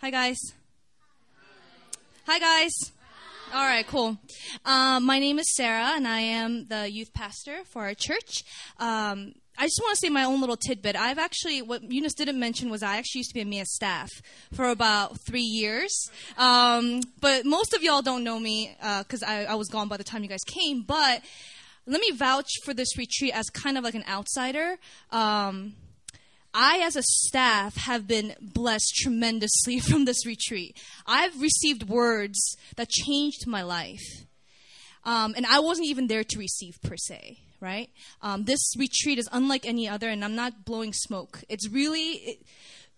Hi, 0.00 0.10
guys. 0.10 0.38
Hi, 2.26 2.38
guys. 2.38 2.72
All 3.52 3.64
right, 3.64 3.84
cool. 3.84 4.16
Um, 4.64 5.04
my 5.04 5.18
name 5.18 5.40
is 5.40 5.56
Sarah, 5.56 5.94
and 5.96 6.06
I 6.06 6.20
am 6.20 6.68
the 6.68 6.88
youth 6.88 7.12
pastor 7.12 7.64
for 7.64 7.82
our 7.82 7.94
church. 7.94 8.44
Um, 8.78 9.32
I 9.58 9.64
just 9.64 9.80
want 9.82 9.96
to 9.96 10.06
say 10.06 10.08
my 10.08 10.22
own 10.22 10.40
little 10.40 10.56
tidbit. 10.56 10.94
I've 10.94 11.18
actually, 11.18 11.62
what 11.62 11.82
Eunice 11.82 12.14
didn't 12.14 12.38
mention 12.38 12.70
was 12.70 12.84
I 12.84 12.96
actually 12.98 13.20
used 13.20 13.30
to 13.30 13.34
be 13.34 13.40
a 13.40 13.44
MIA 13.44 13.64
staff 13.64 14.08
for 14.52 14.68
about 14.68 15.18
three 15.26 15.42
years. 15.42 16.08
Um, 16.38 17.00
but 17.20 17.44
most 17.44 17.74
of 17.74 17.82
y'all 17.82 18.02
don't 18.02 18.22
know 18.22 18.38
me 18.38 18.76
because 18.98 19.24
uh, 19.24 19.26
I, 19.26 19.44
I 19.46 19.54
was 19.56 19.68
gone 19.68 19.88
by 19.88 19.96
the 19.96 20.04
time 20.04 20.22
you 20.22 20.28
guys 20.28 20.44
came. 20.46 20.82
But 20.82 21.22
let 21.86 22.00
me 22.00 22.12
vouch 22.12 22.50
for 22.64 22.72
this 22.72 22.96
retreat 22.96 23.34
as 23.34 23.50
kind 23.50 23.76
of 23.76 23.82
like 23.82 23.94
an 23.94 24.04
outsider. 24.08 24.76
Um, 25.10 25.74
I, 26.52 26.78
as 26.78 26.96
a 26.96 27.02
staff, 27.02 27.76
have 27.76 28.06
been 28.06 28.34
blessed 28.40 28.94
tremendously 28.96 29.80
from 29.88 30.04
this 30.04 30.26
retreat. 30.26 30.76
I've 31.06 31.40
received 31.40 31.88
words 31.88 32.56
that 32.76 32.88
changed 32.88 33.46
my 33.46 33.62
life. 33.62 34.26
Um, 35.04 35.34
and 35.36 35.46
I 35.46 35.60
wasn't 35.60 35.88
even 35.88 36.08
there 36.08 36.24
to 36.24 36.38
receive 36.38 36.78
per 36.82 36.96
se, 36.96 37.38
right? 37.60 37.88
Um, 38.20 38.44
this 38.44 38.74
retreat 38.76 39.18
is 39.18 39.28
unlike 39.32 39.66
any 39.66 39.88
other, 39.88 40.08
and 40.08 40.24
I'm 40.24 40.34
not 40.34 40.64
blowing 40.64 40.92
smoke. 40.92 41.42
It's 41.48 41.68
really, 41.70 42.10
it, 42.12 42.42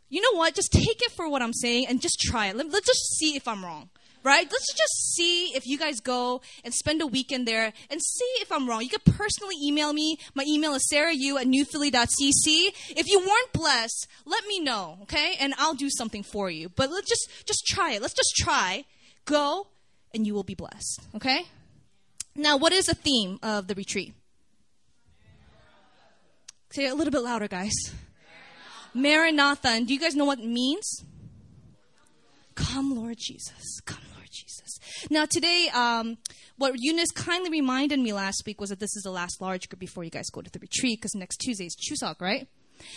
you 0.09 0.21
know 0.21 0.37
what? 0.37 0.55
Just 0.55 0.73
take 0.73 1.01
it 1.01 1.13
for 1.13 1.29
what 1.29 1.43
I'm 1.43 1.53
saying 1.53 1.87
and 1.89 2.01
just 2.01 2.21
try 2.21 2.49
it. 2.49 2.57
Let, 2.57 2.71
let's 2.71 2.87
just 2.87 3.19
see 3.19 3.37
if 3.37 3.47
I'm 3.47 3.65
wrong 3.65 3.91
right? 4.23 4.47
Let's 4.51 4.73
just 4.75 5.15
see 5.15 5.55
if 5.55 5.67
you 5.67 5.79
guys 5.79 6.01
go 6.01 6.41
and 6.65 6.73
spend 6.75 7.03
a 7.03 7.07
weekend 7.07 7.47
there 7.47 7.73
and 7.91 8.01
see 8.03 8.33
if 8.41 8.51
I'm 8.51 8.69
wrong. 8.69 8.83
You 8.83 8.89
could 8.89 9.05
personally 9.05 9.57
email 9.63 9.93
me. 9.93 10.19
My 10.35 10.45
email 10.47 10.75
is 10.75 10.89
sarahu 10.93 11.41
at 11.41 11.47
newphilly.cc. 11.47 12.97
If 12.97 13.09
you 13.09 13.19
weren't 13.19 13.53
blessed, 13.53 14.07
let 14.25 14.47
me 14.47 14.61
know, 14.61 14.99
okay? 15.03 15.35
And 15.41 15.55
I'll 15.59 15.75
do 15.75 15.89
something 15.91 16.23
for 16.23 16.51
you. 16.51 16.69
But 16.69 16.91
let's 16.91 17.09
just, 17.09 17.29
just 17.47 17.67
try 17.67 17.93
it. 17.93 18.03
Let's 18.03 18.15
just 18.15 18.35
try. 18.37 18.85
Go 19.25 19.69
and 20.15 20.27
you 20.27 20.35
will 20.35 20.43
be 20.43 20.55
blessed, 20.55 21.01
okay? 21.17 21.47
Now, 22.35 22.57
what 22.57 22.73
is 22.73 22.87
the 22.87 22.95
theme 22.95 23.39
of 23.43 23.67
the 23.67 23.75
retreat? 23.75 24.15
Say 26.71 26.87
it 26.87 26.93
a 26.93 26.95
little 26.95 27.11
bit 27.11 27.23
louder, 27.23 27.49
guys. 27.49 27.75
Maranatha. 28.95 29.69
And 29.69 29.87
do 29.87 29.93
you 29.95 30.01
guys 30.01 30.15
know 30.15 30.25
what 30.25 30.39
it 30.39 30.47
means? 30.47 31.05
Come, 32.55 32.97
Lord 32.97 33.17
Jesus. 33.19 33.81
Come, 33.85 34.01
now, 35.11 35.27
today, 35.27 35.69
um, 35.75 36.19
what 36.57 36.75
Eunice 36.77 37.11
kindly 37.11 37.51
reminded 37.51 37.99
me 37.99 38.13
last 38.13 38.43
week 38.47 38.61
was 38.61 38.71
that 38.71 38.81
this 38.81 38.97
is 38.97 39.03
the 39.03 39.11
last 39.11 39.41
large 39.41 39.69
group 39.69 39.81
before 39.81 40.05
you 40.05 40.11
guys 40.11 40.31
go 40.31 40.43
to 40.43 40.51
the 40.51 40.59
retreat 40.59 40.99
because 41.01 41.15
next 41.15 41.39
Tuesday 41.39 41.67
is 41.67 41.77
Chuseok, 41.77 42.21
right? 42.21 42.49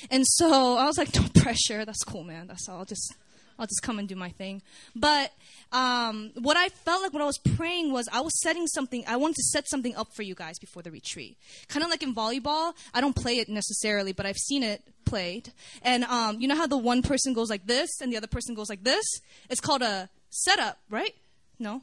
And 0.10 0.26
so 0.26 0.78
I 0.78 0.86
was 0.86 0.98
like, 0.98 1.14
no 1.16 1.24
pressure. 1.42 1.86
That's 1.86 2.04
cool, 2.04 2.24
man. 2.24 2.48
That's 2.48 2.68
all. 2.70 2.80
I'll 2.80 2.86
just, 2.86 3.14
I'll 3.58 3.68
just 3.68 3.82
come 3.82 4.00
and 4.00 4.08
do 4.08 4.16
my 4.16 4.30
thing. 4.30 4.62
But 4.96 5.32
um, 5.72 6.32
what 6.36 6.58
I 6.58 6.70
felt 6.70 7.02
like 7.02 7.14
when 7.14 7.22
I 7.22 7.26
was 7.26 7.38
praying 7.38 7.92
was 7.92 8.08
I 8.12 8.22
was 8.22 8.40
setting 8.42 8.68
something. 8.68 9.04
I 9.08 9.18
wanted 9.18 9.36
to 9.36 9.44
set 9.44 9.68
something 9.70 9.96
up 9.96 10.08
for 10.16 10.24
you 10.24 10.36
guys 10.36 10.60
before 10.60 10.82
the 10.82 10.92
retreat. 10.92 11.38
Kind 11.68 11.84
of 11.84 11.90
like 11.90 12.04
in 12.04 12.14
volleyball. 12.14 12.74
I 12.94 13.02
don't 13.02 13.16
play 13.16 13.38
it 13.38 13.50
necessarily, 13.50 14.12
but 14.12 14.26
I've 14.26 14.38
seen 14.38 14.64
it 14.64 14.82
played. 15.06 15.52
And 15.82 16.04
um, 16.06 16.40
you 16.40 16.48
know 16.48 16.56
how 16.56 16.68
the 16.68 16.78
one 16.78 17.02
person 17.02 17.34
goes 17.34 17.50
like 17.50 17.66
this 17.66 18.02
and 18.02 18.12
the 18.12 18.18
other 18.18 18.28
person 18.28 18.56
goes 18.56 18.70
like 18.70 18.84
this? 18.84 19.06
It's 19.50 19.62
called 19.62 19.82
a 19.82 20.10
setup, 20.30 20.80
right? 20.90 21.14
No? 21.60 21.82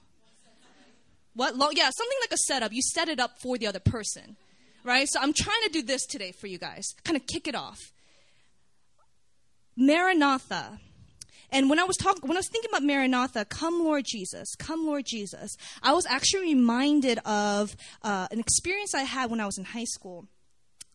What? 1.34 1.54
Yeah, 1.76 1.90
something 1.90 2.18
like 2.22 2.32
a 2.32 2.36
setup. 2.36 2.72
You 2.72 2.82
set 2.82 3.08
it 3.08 3.18
up 3.18 3.38
for 3.40 3.56
the 3.56 3.66
other 3.66 3.80
person, 3.80 4.36
right? 4.84 5.08
So 5.08 5.20
I'm 5.20 5.32
trying 5.32 5.62
to 5.64 5.70
do 5.70 5.82
this 5.82 6.04
today 6.06 6.32
for 6.32 6.46
you 6.46 6.58
guys, 6.58 6.84
kind 7.04 7.16
of 7.16 7.26
kick 7.26 7.48
it 7.48 7.54
off. 7.54 7.78
Maranatha. 9.76 10.78
And 11.50 11.68
when 11.68 11.78
I 11.78 11.84
was 11.84 11.96
talking, 11.96 12.26
when 12.26 12.36
I 12.36 12.40
was 12.40 12.48
thinking 12.48 12.70
about 12.70 12.82
Maranatha, 12.82 13.44
come 13.44 13.84
Lord 13.84 14.04
Jesus, 14.06 14.54
come 14.56 14.86
Lord 14.86 15.04
Jesus, 15.06 15.54
I 15.82 15.92
was 15.92 16.06
actually 16.06 16.54
reminded 16.54 17.18
of 17.26 17.76
uh, 18.02 18.26
an 18.30 18.40
experience 18.40 18.94
I 18.94 19.02
had 19.02 19.30
when 19.30 19.38
I 19.38 19.46
was 19.46 19.58
in 19.58 19.64
high 19.64 19.84
school. 19.84 20.26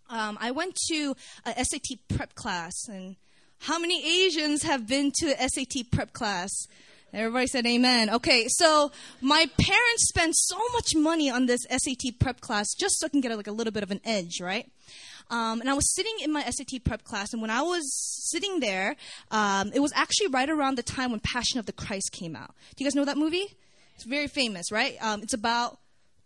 Um, 0.10 0.38
I 0.42 0.52
went 0.52 0.76
to 0.90 1.16
a 1.46 1.64
SAT 1.64 2.00
prep 2.08 2.34
class, 2.34 2.74
and 2.88 3.18
how 3.60 3.78
many 3.78 4.26
Asians 4.26 4.64
have 4.64 4.88
been 4.88 5.12
to 5.20 5.36
SAT 5.38 5.92
prep 5.92 6.14
class? 6.14 6.50
Everybody 7.14 7.48
said 7.48 7.66
amen. 7.66 8.10
Okay, 8.10 8.48
so 8.50 8.92
my 9.22 9.46
parents 9.60 10.08
spent 10.10 10.36
so 10.36 10.58
much 10.74 10.94
money 10.94 11.30
on 11.30 11.46
this 11.46 11.62
SAT 11.70 12.20
prep 12.20 12.42
class 12.42 12.74
just 12.78 13.00
so 13.00 13.06
I 13.06 13.10
can 13.10 13.22
get 13.22 13.36
like 13.36 13.48
a 13.48 13.52
little 13.52 13.72
bit 13.72 13.84
of 13.84 13.92
an 13.92 14.02
edge, 14.04 14.42
right? 14.42 14.70
Um, 15.30 15.62
and 15.62 15.70
I 15.70 15.74
was 15.74 15.94
sitting 15.94 16.16
in 16.22 16.32
my 16.32 16.44
SAT 16.44 16.84
prep 16.84 17.04
class, 17.04 17.34
and 17.34 17.42
when 17.42 17.52
I 17.52 17.62
was 17.62 17.90
sitting 18.30 18.60
there, 18.60 18.96
um, 19.32 19.72
it 19.74 19.80
was 19.80 19.92
actually 19.96 20.28
right 20.28 20.50
around 20.50 20.78
the 20.78 20.84
time 20.84 21.12
when 21.12 21.20
Passion 21.22 21.60
of 21.60 21.66
the 21.66 21.74
Christ 21.74 22.12
came 22.12 22.36
out. 22.36 22.54
Do 22.76 22.84
you 22.84 22.90
guys 22.90 22.96
know 22.96 23.06
that 23.06 23.18
movie? 23.18 23.56
It's 23.96 24.06
very 24.06 24.28
famous, 24.28 24.72
right? 24.72 24.96
Um, 25.02 25.24
it's 25.24 25.34
about 25.34 25.80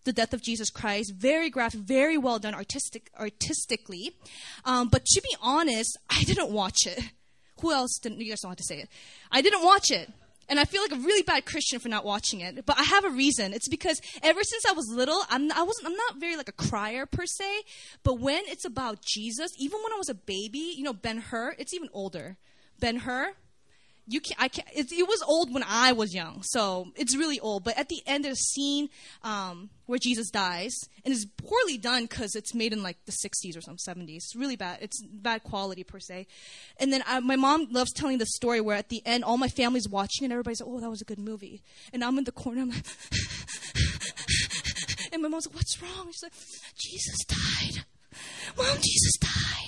the 0.03 0.13
death 0.13 0.33
of 0.33 0.41
Jesus 0.41 0.69
Christ. 0.69 1.13
Very 1.15 1.49
graphic, 1.49 1.81
very 1.81 2.17
well 2.17 2.39
done 2.39 2.53
artistic, 2.53 3.09
artistically. 3.19 4.11
Um, 4.65 4.89
but 4.89 5.05
to 5.05 5.21
be 5.21 5.35
honest, 5.41 5.97
I 6.09 6.23
didn't 6.23 6.51
watch 6.51 6.85
it. 6.85 7.11
Who 7.61 7.71
else 7.71 7.99
didn't? 8.01 8.19
You 8.19 8.29
guys 8.29 8.41
don't 8.41 8.51
have 8.51 8.57
to 8.57 8.63
say 8.63 8.79
it. 8.79 8.89
I 9.31 9.41
didn't 9.41 9.63
watch 9.63 9.91
it. 9.91 10.11
And 10.51 10.59
I 10.59 10.65
feel 10.65 10.81
like 10.81 10.91
a 10.91 10.97
really 10.97 11.21
bad 11.23 11.45
Christian 11.45 11.79
for 11.79 11.87
not 11.87 12.03
watching 12.03 12.41
it. 12.41 12.65
But 12.65 12.77
I 12.77 12.83
have 12.83 13.05
a 13.05 13.09
reason. 13.09 13.53
It's 13.53 13.69
because 13.69 14.01
ever 14.21 14.43
since 14.43 14.65
I 14.65 14.73
was 14.73 14.85
little, 14.89 15.23
I'm, 15.29 15.49
I 15.53 15.63
wasn't, 15.63 15.87
I'm 15.87 15.95
not 15.95 16.17
very 16.17 16.35
like 16.35 16.49
a 16.49 16.51
crier 16.51 17.05
per 17.05 17.25
se. 17.25 17.61
But 18.03 18.19
when 18.19 18.43
it's 18.47 18.65
about 18.65 19.01
Jesus, 19.01 19.51
even 19.57 19.79
when 19.81 19.93
I 19.93 19.97
was 19.97 20.09
a 20.09 20.13
baby, 20.13 20.73
you 20.75 20.83
know, 20.83 20.91
Ben 20.91 21.19
Hur, 21.19 21.55
it's 21.57 21.73
even 21.73 21.87
older. 21.93 22.35
Ben 22.81 22.97
Hur, 22.97 23.35
you 24.07 24.19
can't, 24.19 24.41
I 24.41 24.47
can 24.47 24.65
it, 24.73 24.91
it, 24.91 25.07
was 25.07 25.23
old 25.27 25.53
when 25.53 25.63
I 25.67 25.93
was 25.93 26.13
young, 26.13 26.41
so 26.43 26.87
it's 26.95 27.15
really 27.15 27.39
old. 27.39 27.63
But 27.63 27.77
at 27.77 27.89
the 27.89 28.01
end, 28.05 28.25
there's 28.25 28.39
a 28.39 28.43
scene 28.43 28.89
um, 29.23 29.69
where 29.85 29.99
Jesus 29.99 30.29
dies, 30.29 30.73
and 31.05 31.13
it's 31.13 31.25
poorly 31.25 31.77
done 31.77 32.03
because 32.03 32.35
it's 32.35 32.53
made 32.53 32.73
in 32.73 32.83
like 32.83 32.97
the 33.05 33.11
60s 33.11 33.57
or 33.57 33.61
some 33.61 33.77
70s. 33.77 34.15
It's 34.15 34.35
really 34.35 34.55
bad. 34.55 34.79
It's 34.81 35.01
bad 35.03 35.43
quality 35.43 35.83
per 35.83 35.99
se. 35.99 36.27
And 36.77 36.91
then 36.91 37.03
I, 37.07 37.19
my 37.19 37.35
mom 37.35 37.67
loves 37.71 37.93
telling 37.93 38.17
the 38.17 38.25
story 38.25 38.59
where 38.59 38.75
at 38.75 38.89
the 38.89 39.01
end, 39.05 39.23
all 39.23 39.37
my 39.37 39.49
family's 39.49 39.87
watching, 39.87 40.25
and 40.25 40.33
everybody's 40.33 40.61
like, 40.61 40.69
"Oh, 40.69 40.79
that 40.79 40.89
was 40.89 41.01
a 41.01 41.05
good 41.05 41.19
movie," 41.19 41.61
and 41.93 42.03
I'm 42.03 42.17
in 42.17 42.23
the 42.23 42.31
corner, 42.31 42.61
I'm 42.61 42.71
like. 42.71 42.85
and 45.13 45.21
my 45.21 45.29
mom's 45.29 45.47
like, 45.47 45.55
"What's 45.55 45.81
wrong?" 45.81 46.07
She's 46.11 46.23
like, 46.23 46.33
"Jesus 46.75 47.23
died, 47.25 47.85
Mom. 48.57 48.77
Jesus 48.77 49.17
died." 49.19 49.60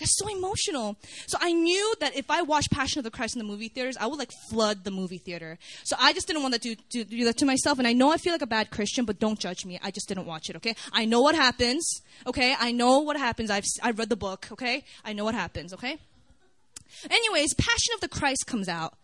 Got 0.00 0.08
so 0.08 0.28
emotional. 0.28 0.96
So 1.26 1.38
I 1.40 1.52
knew 1.52 1.94
that 2.00 2.16
if 2.16 2.30
I 2.30 2.42
watched 2.42 2.70
Passion 2.70 2.98
of 2.98 3.04
the 3.04 3.10
Christ 3.10 3.36
in 3.36 3.38
the 3.38 3.44
movie 3.44 3.68
theaters, 3.68 3.96
I 3.98 4.06
would 4.06 4.18
like 4.18 4.32
flood 4.50 4.84
the 4.84 4.90
movie 4.90 5.18
theater. 5.18 5.58
So 5.84 5.96
I 5.98 6.12
just 6.12 6.26
didn't 6.26 6.42
want 6.42 6.54
to 6.54 6.60
do, 6.60 6.74
do, 6.90 7.04
do 7.04 7.24
that 7.24 7.36
to 7.38 7.46
myself. 7.46 7.78
And 7.78 7.86
I 7.86 7.92
know 7.92 8.10
I 8.10 8.16
feel 8.16 8.32
like 8.32 8.42
a 8.42 8.46
bad 8.46 8.70
Christian, 8.70 9.04
but 9.04 9.18
don't 9.18 9.38
judge 9.38 9.64
me. 9.64 9.78
I 9.82 9.90
just 9.90 10.08
didn't 10.08 10.26
watch 10.26 10.50
it, 10.50 10.56
okay? 10.56 10.74
I 10.92 11.04
know 11.04 11.20
what 11.20 11.34
happens, 11.34 12.02
okay? 12.26 12.54
I 12.58 12.72
know 12.72 13.00
what 13.00 13.16
happens. 13.16 13.50
I've, 13.50 13.64
I've 13.82 13.98
read 13.98 14.08
the 14.08 14.16
book, 14.16 14.48
okay? 14.52 14.84
I 15.04 15.12
know 15.12 15.24
what 15.24 15.34
happens, 15.34 15.72
okay? 15.74 15.98
Anyways, 17.08 17.54
Passion 17.54 17.94
of 17.94 18.00
the 18.00 18.08
Christ 18.08 18.46
comes 18.46 18.68
out. 18.68 18.94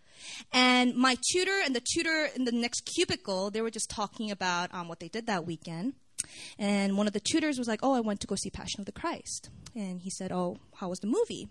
And 0.52 0.96
my 0.96 1.16
tutor 1.30 1.60
and 1.64 1.74
the 1.74 1.82
tutor 1.94 2.28
in 2.34 2.44
the 2.44 2.52
next 2.52 2.80
cubicle, 2.94 3.50
they 3.50 3.60
were 3.60 3.70
just 3.70 3.88
talking 3.88 4.30
about 4.30 4.74
um, 4.74 4.88
what 4.88 4.98
they 4.98 5.08
did 5.08 5.26
that 5.26 5.46
weekend. 5.46 5.94
And 6.58 6.96
one 6.96 7.06
of 7.06 7.12
the 7.12 7.20
tutors 7.20 7.58
was 7.58 7.68
like, 7.68 7.80
Oh, 7.82 7.94
I 7.94 8.00
went 8.00 8.20
to 8.20 8.26
go 8.26 8.34
see 8.34 8.50
Passion 8.50 8.80
of 8.80 8.86
the 8.86 8.92
Christ. 8.92 9.50
And 9.74 10.00
he 10.00 10.10
said, 10.10 10.32
Oh, 10.32 10.58
how 10.76 10.88
was 10.88 11.00
the 11.00 11.06
movie? 11.06 11.48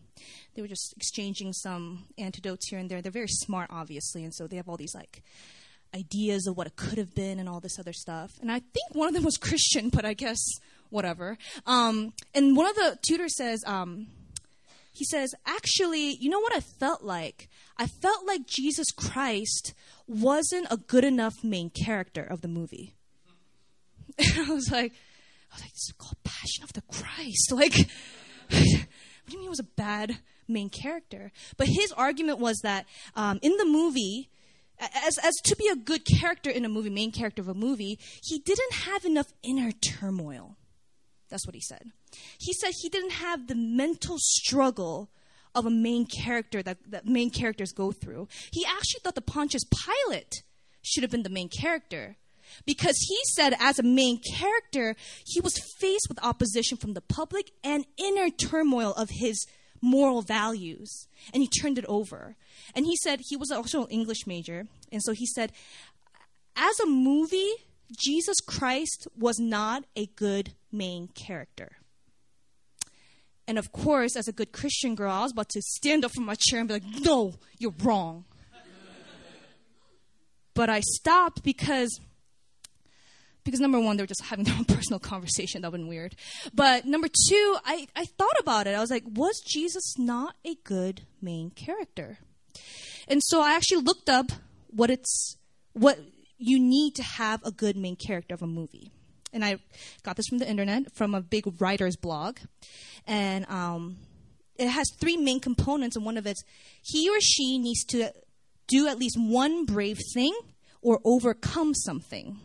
They 0.55 0.61
were 0.61 0.67
just 0.67 0.93
exchanging 0.95 1.53
some 1.53 2.05
antidotes 2.17 2.69
here 2.69 2.79
and 2.79 2.89
there. 2.89 3.01
They're 3.01 3.11
very 3.11 3.27
smart, 3.27 3.69
obviously, 3.71 4.23
and 4.23 4.33
so 4.33 4.47
they 4.47 4.57
have 4.57 4.69
all 4.69 4.77
these 4.77 4.95
like 4.95 5.21
ideas 5.95 6.45
of 6.47 6.57
what 6.57 6.67
it 6.67 6.75
could 6.75 6.97
have 6.97 7.15
been 7.15 7.39
and 7.39 7.47
all 7.47 7.59
this 7.59 7.79
other 7.79 7.93
stuff. 7.93 8.33
And 8.41 8.51
I 8.51 8.59
think 8.59 8.93
one 8.93 9.07
of 9.07 9.13
them 9.13 9.23
was 9.23 9.37
Christian, 9.39 9.89
but 9.89 10.05
I 10.05 10.13
guess 10.13 10.39
whatever. 10.89 11.37
Um, 11.65 12.13
and 12.33 12.55
one 12.55 12.67
of 12.67 12.75
the 12.75 12.97
tutors 13.07 13.35
says, 13.35 13.63
um, 13.65 14.07
he 14.91 15.03
says, 15.03 15.35
actually, 15.45 16.15
you 16.15 16.29
know 16.29 16.39
what 16.39 16.55
I 16.55 16.61
felt 16.61 17.03
like? 17.03 17.49
I 17.77 17.87
felt 17.87 18.25
like 18.25 18.47
Jesus 18.47 18.87
Christ 18.95 19.73
wasn't 20.07 20.67
a 20.71 20.77
good 20.77 21.03
enough 21.03 21.43
main 21.43 21.69
character 21.69 22.23
of 22.23 22.41
the 22.41 22.47
movie. 22.47 22.95
And 24.37 24.49
I 24.49 24.53
was 24.53 24.71
like, 24.71 24.93
I 25.51 25.55
was 25.55 25.61
like, 25.61 25.71
this 25.71 25.89
is 25.89 25.93
called 25.97 26.23
Passion 26.23 26.63
of 26.63 26.73
the 26.73 26.81
Christ. 26.81 27.51
Like, 27.51 27.75
what 28.49 29.31
do 29.31 29.33
you 29.33 29.39
mean 29.39 29.47
it 29.47 29.49
was 29.49 29.59
a 29.59 29.63
bad 29.63 30.19
main 30.47 30.69
character? 30.69 31.31
But 31.57 31.67
his 31.67 31.91
argument 31.91 32.39
was 32.39 32.59
that 32.63 32.85
um, 33.15 33.39
in 33.41 33.57
the 33.57 33.65
movie, 33.65 34.29
as, 34.79 35.17
as 35.17 35.33
to 35.45 35.55
be 35.55 35.67
a 35.67 35.75
good 35.75 36.05
character 36.05 36.49
in 36.49 36.63
a 36.65 36.69
movie, 36.69 36.89
main 36.89 37.11
character 37.11 37.41
of 37.41 37.47
a 37.47 37.53
movie, 37.53 37.97
he 38.23 38.39
didn't 38.39 38.73
have 38.73 39.03
enough 39.05 39.33
inner 39.41 39.71
turmoil. 39.71 40.57
That's 41.29 41.47
what 41.47 41.55
he 41.55 41.61
said. 41.61 41.91
He 42.39 42.53
said 42.53 42.71
he 42.81 42.89
didn't 42.89 43.13
have 43.13 43.47
the 43.47 43.55
mental 43.55 44.17
struggle 44.19 45.09
of 45.55 45.65
a 45.65 45.71
main 45.71 46.05
character 46.05 46.61
that, 46.61 46.77
that 46.91 47.07
main 47.07 47.29
characters 47.29 47.71
go 47.71 47.91
through. 47.91 48.27
He 48.51 48.65
actually 48.65 48.99
thought 49.03 49.15
the 49.15 49.21
Pontius 49.21 49.63
Pilate 49.63 50.43
should 50.81 51.03
have 51.03 51.11
been 51.11 51.23
the 51.23 51.29
main 51.29 51.49
character 51.49 52.17
because 52.65 52.97
he 53.07 53.17
said, 53.33 53.55
as 53.59 53.79
a 53.79 53.83
main 53.83 54.19
character, 54.37 54.95
he 55.25 55.41
was 55.41 55.53
faced 55.79 56.07
with 56.09 56.23
opposition 56.23 56.77
from 56.77 56.93
the 56.93 57.01
public 57.01 57.51
and 57.63 57.85
inner 57.97 58.29
turmoil 58.29 58.93
of 58.93 59.09
his 59.11 59.45
moral 59.81 60.21
values 60.21 61.07
and 61.33 61.41
he 61.41 61.47
turned 61.47 61.77
it 61.77 61.85
over. 61.87 62.35
And 62.75 62.85
he 62.85 62.95
said 62.97 63.19
he 63.21 63.37
was 63.37 63.51
also 63.51 63.83
an 63.83 63.89
English 63.89 64.25
major. 64.25 64.67
And 64.91 65.01
so 65.03 65.13
he 65.13 65.25
said, 65.25 65.51
as 66.55 66.79
a 66.79 66.85
movie, 66.85 67.51
Jesus 67.97 68.37
Christ 68.45 69.07
was 69.17 69.39
not 69.39 69.83
a 69.95 70.07
good 70.07 70.53
main 70.71 71.07
character. 71.09 71.73
And 73.47 73.59
of 73.59 73.71
course, 73.71 74.15
as 74.15 74.27
a 74.27 74.31
good 74.31 74.51
Christian 74.51 74.95
girl, 74.95 75.11
I 75.11 75.21
was 75.21 75.31
about 75.31 75.49
to 75.49 75.61
stand 75.61 76.03
up 76.03 76.11
from 76.15 76.25
my 76.25 76.35
chair 76.35 76.59
and 76.59 76.67
be 76.67 76.75
like, 76.75 77.01
no, 77.01 77.35
you're 77.59 77.75
wrong. 77.83 78.25
but 80.55 80.69
I 80.69 80.79
stopped 80.79 81.43
because 81.43 81.99
because 83.45 83.61
number 83.61 83.79
one, 83.79 83.95
they 83.95 84.03
were 84.03 84.07
just 84.07 84.23
having 84.25 84.43
their 84.43 84.55
own 84.55 84.65
personal 84.65 84.99
conversation. 84.99 85.61
That 85.61 85.71
would 85.71 85.79
been 85.79 85.87
weird. 85.87 86.15
But 86.53 86.85
number 86.85 87.07
two, 87.07 87.57
I, 87.63 87.87
I 87.95 88.05
thought 88.05 88.37
about 88.39 88.67
it. 88.67 88.75
I 88.75 88.81
was 88.81 88.91
like, 88.91 89.03
was 89.05 89.41
Jesus 89.45 89.97
not 89.97 90.35
a 90.43 90.55
good 90.65 91.03
main 91.21 91.51
character? 91.51 92.17
And 93.07 93.21
so 93.23 93.41
I 93.41 93.55
actually 93.55 93.83
looked 93.83 94.09
up 94.09 94.31
what 94.67 94.89
it's 94.89 95.37
what 95.73 95.99
you 96.37 96.59
need 96.59 96.95
to 96.95 97.03
have 97.03 97.41
a 97.43 97.51
good 97.51 97.77
main 97.77 97.95
character 97.95 98.33
of 98.33 98.41
a 98.41 98.47
movie. 98.47 98.91
And 99.31 99.43
I 99.43 99.59
got 100.03 100.15
this 100.15 100.27
from 100.27 100.39
the 100.39 100.49
internet, 100.49 100.93
from 100.93 101.13
a 101.13 101.21
big 101.21 101.45
writer's 101.59 101.97
blog. 101.97 102.37
And 103.05 103.45
um, 103.49 103.97
it 104.55 104.69
has 104.69 104.89
three 104.99 105.17
main 105.17 105.39
components, 105.39 105.95
and 105.95 106.05
one 106.05 106.17
of 106.17 106.25
it's 106.25 106.43
he 106.81 107.09
or 107.09 107.19
she 107.19 107.57
needs 107.57 107.83
to 107.85 108.11
do 108.67 108.87
at 108.87 108.97
least 108.97 109.17
one 109.19 109.65
brave 109.65 109.99
thing 110.13 110.33
or 110.81 110.99
overcome 111.03 111.73
something. 111.73 112.39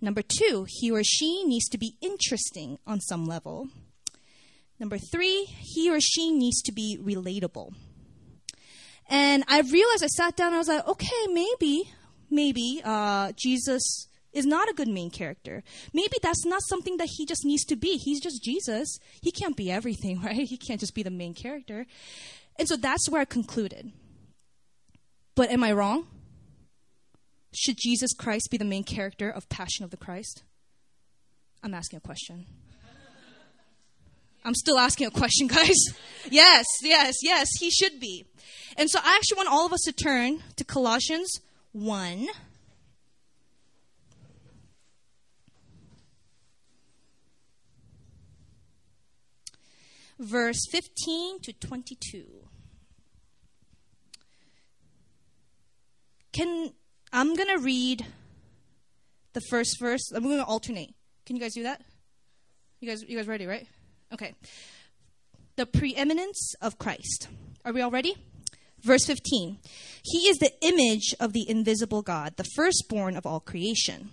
Number 0.00 0.22
two, 0.22 0.66
he 0.68 0.90
or 0.90 1.02
she 1.02 1.44
needs 1.44 1.68
to 1.70 1.78
be 1.78 1.96
interesting 2.00 2.78
on 2.86 3.00
some 3.00 3.26
level. 3.26 3.68
Number 4.78 4.98
three, 4.98 5.44
he 5.44 5.90
or 5.90 6.00
she 6.00 6.30
needs 6.30 6.62
to 6.62 6.72
be 6.72 6.98
relatable. 7.02 7.74
And 9.08 9.42
I 9.48 9.60
realized 9.60 10.04
I 10.04 10.08
sat 10.08 10.36
down 10.36 10.54
I 10.54 10.58
was 10.58 10.68
like, 10.68 10.86
okay, 10.86 11.26
maybe, 11.32 11.90
maybe 12.30 12.80
uh, 12.84 13.32
Jesus 13.36 14.06
is 14.32 14.46
not 14.46 14.68
a 14.68 14.74
good 14.74 14.88
main 14.88 15.10
character. 15.10 15.64
Maybe 15.92 16.16
that's 16.22 16.44
not 16.44 16.62
something 16.68 16.98
that 16.98 17.08
he 17.16 17.26
just 17.26 17.44
needs 17.44 17.64
to 17.64 17.76
be. 17.76 17.96
He's 17.96 18.20
just 18.20 18.42
Jesus. 18.42 18.98
He 19.22 19.32
can't 19.32 19.56
be 19.56 19.70
everything, 19.70 20.20
right? 20.22 20.46
He 20.46 20.56
can't 20.56 20.80
just 20.80 20.94
be 20.94 21.02
the 21.02 21.10
main 21.10 21.34
character. 21.34 21.86
And 22.58 22.68
so 22.68 22.76
that's 22.76 23.08
where 23.08 23.22
I 23.22 23.24
concluded. 23.24 23.92
But 25.34 25.50
am 25.50 25.64
I 25.64 25.72
wrong? 25.72 26.06
Should 27.58 27.76
Jesus 27.76 28.12
Christ 28.14 28.50
be 28.52 28.56
the 28.56 28.64
main 28.64 28.84
character 28.84 29.28
of 29.28 29.48
Passion 29.48 29.84
of 29.84 29.90
the 29.90 29.96
Christ? 29.96 30.44
I'm 31.60 31.74
asking 31.74 31.96
a 31.96 32.00
question. 32.00 32.46
I'm 34.44 34.54
still 34.54 34.78
asking 34.78 35.08
a 35.08 35.10
question, 35.10 35.46
guys. 35.48 35.74
yes, 36.30 36.66
yes, 36.84 37.16
yes, 37.20 37.48
he 37.58 37.68
should 37.68 37.98
be. 37.98 38.26
And 38.76 38.88
so 38.88 39.00
I 39.02 39.16
actually 39.16 39.38
want 39.38 39.48
all 39.48 39.66
of 39.66 39.72
us 39.72 39.80
to 39.86 39.92
turn 39.92 40.40
to 40.54 40.64
Colossians 40.64 41.40
1. 41.72 42.28
Verse 50.20 50.64
15 50.70 51.40
to 51.40 51.52
22. 51.54 52.24
Can 56.32 56.72
I'm 57.12 57.34
going 57.34 57.48
to 57.56 57.62
read 57.62 58.06
the 59.32 59.40
first 59.48 59.78
verse. 59.80 60.12
I'm 60.12 60.24
going 60.24 60.38
to 60.38 60.44
alternate. 60.44 60.94
Can 61.26 61.36
you 61.36 61.42
guys 61.42 61.54
do 61.54 61.62
that? 61.64 61.82
You 62.80 62.88
guys 62.88 63.02
you 63.02 63.16
guys 63.16 63.26
ready, 63.26 63.46
right? 63.46 63.66
Okay. 64.12 64.34
The 65.56 65.66
preeminence 65.66 66.54
of 66.60 66.78
Christ. 66.78 67.28
Are 67.64 67.72
we 67.72 67.80
all 67.80 67.90
ready? 67.90 68.14
Verse 68.82 69.04
15. 69.04 69.58
He 70.04 70.18
is 70.28 70.38
the 70.38 70.52
image 70.62 71.14
of 71.18 71.32
the 71.32 71.48
invisible 71.48 72.02
God, 72.02 72.36
the 72.36 72.44
firstborn 72.54 73.16
of 73.16 73.26
all 73.26 73.40
creation. 73.40 74.10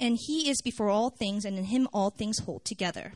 And 0.00 0.16
he 0.16 0.48
is 0.48 0.62
before 0.62 0.88
all 0.88 1.10
things, 1.10 1.44
and 1.44 1.58
in 1.58 1.64
him 1.64 1.86
all 1.92 2.10
things 2.10 2.40
hold 2.40 2.64
together. 2.64 3.12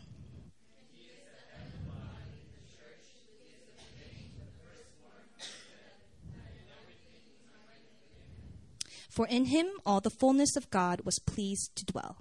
For 9.08 9.26
in 9.28 9.46
him 9.46 9.68
all 9.86 10.00
the 10.00 10.10
fullness 10.10 10.56
of 10.56 10.70
God 10.70 11.02
was 11.04 11.20
pleased 11.20 11.74
to 11.76 11.84
dwell. 11.84 12.18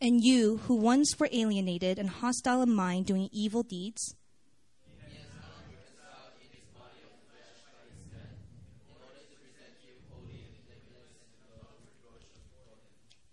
And 0.00 0.24
you, 0.24 0.56
who 0.66 0.74
once 0.74 1.20
were 1.20 1.28
alienated 1.30 1.96
and 1.96 2.08
hostile 2.10 2.62
in 2.62 2.74
mind, 2.74 3.06
doing 3.06 3.28
evil 3.30 3.62
deeds, 3.62 4.16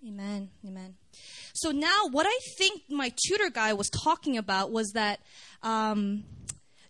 Amen. 0.09 0.50
Amen. 0.65 0.95
So 1.53 1.69
now, 1.69 2.07
what 2.09 2.25
I 2.27 2.39
think 2.57 2.81
my 2.89 3.13
tutor 3.27 3.51
guy 3.51 3.73
was 3.73 3.89
talking 3.89 4.38
about 4.38 4.71
was 4.71 4.91
that 4.94 5.19
um, 5.61 6.23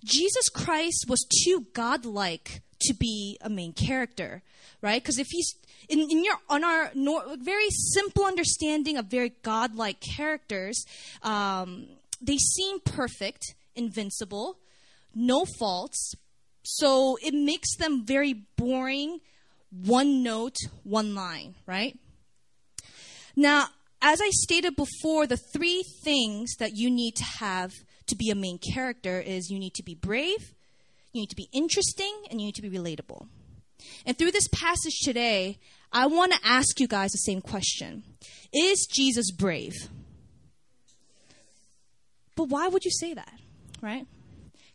Jesus 0.06 0.48
Christ 0.48 1.06
was 1.10 1.28
too 1.44 1.66
godlike 1.74 2.62
to 2.82 2.94
be 2.94 3.38
a 3.42 3.50
main 3.50 3.74
character, 3.74 4.42
right? 4.82 5.04
Because 5.04 5.20
if 5.20 5.28
he's 5.32 5.54
in, 5.90 6.00
in 6.00 6.24
your 6.24 6.36
on 6.50 6.64
our 6.64 6.92
nor, 6.96 7.24
very 7.38 7.70
simple 7.70 8.24
understanding 8.24 8.96
of 8.96 9.08
very 9.08 9.34
godlike 9.44 10.00
characters, 10.00 10.86
um, 11.22 11.88
they 12.22 12.38
seem 12.38 12.80
perfect, 12.80 13.44
invincible, 13.76 14.60
no 15.14 15.46
faults. 15.60 16.14
So 16.64 17.18
it 17.22 17.34
makes 17.34 17.76
them 17.76 18.06
very 18.06 18.34
boring, 18.56 19.20
one 19.72 20.24
note, 20.24 20.56
one 20.84 21.16
line, 21.16 21.56
right? 21.66 22.00
Now, 23.40 23.68
as 24.02 24.20
I 24.20 24.32
stated 24.32 24.76
before, 24.76 25.26
the 25.26 25.38
three 25.38 25.82
things 26.04 26.58
that 26.60 26.76
you 26.76 26.92
need 26.92 27.16
to 27.16 27.24
have 27.24 27.72
to 28.08 28.18
be 28.18 28.30
a 28.30 28.36
main 28.36 28.58
character 28.58 29.22
is 29.22 29.50
you 29.50 29.58
need 29.58 29.76
to 29.76 29.84
be 29.84 29.96
brave, 29.96 30.54
you 31.14 31.22
need 31.22 31.30
to 31.30 31.38
be 31.38 31.48
interesting, 31.54 32.14
and 32.30 32.42
you 32.42 32.48
need 32.48 32.56
to 32.56 32.62
be 32.62 32.70
relatable. 32.70 33.28
And 34.06 34.18
through 34.18 34.32
this 34.32 34.50
passage 34.50 35.00
today, 35.04 35.58
I 35.94 36.06
want 36.08 36.34
to 36.34 36.40
ask 36.44 36.82
you 36.82 36.88
guys 36.90 37.12
the 37.12 37.20
same 37.20 37.40
question 37.40 38.04
Is 38.54 38.86
Jesus 38.92 39.32
brave? 39.32 39.88
But 42.36 42.50
why 42.50 42.68
would 42.68 42.84
you 42.84 42.92
say 42.92 43.14
that, 43.14 43.40
right? 43.82 44.06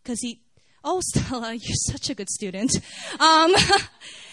Because 0.02 0.20
he, 0.22 0.40
oh, 0.82 1.02
Stella, 1.02 1.52
you're 1.52 1.76
such 1.90 2.08
a 2.08 2.14
good 2.14 2.30
student. 2.30 2.72
Um, 3.20 3.54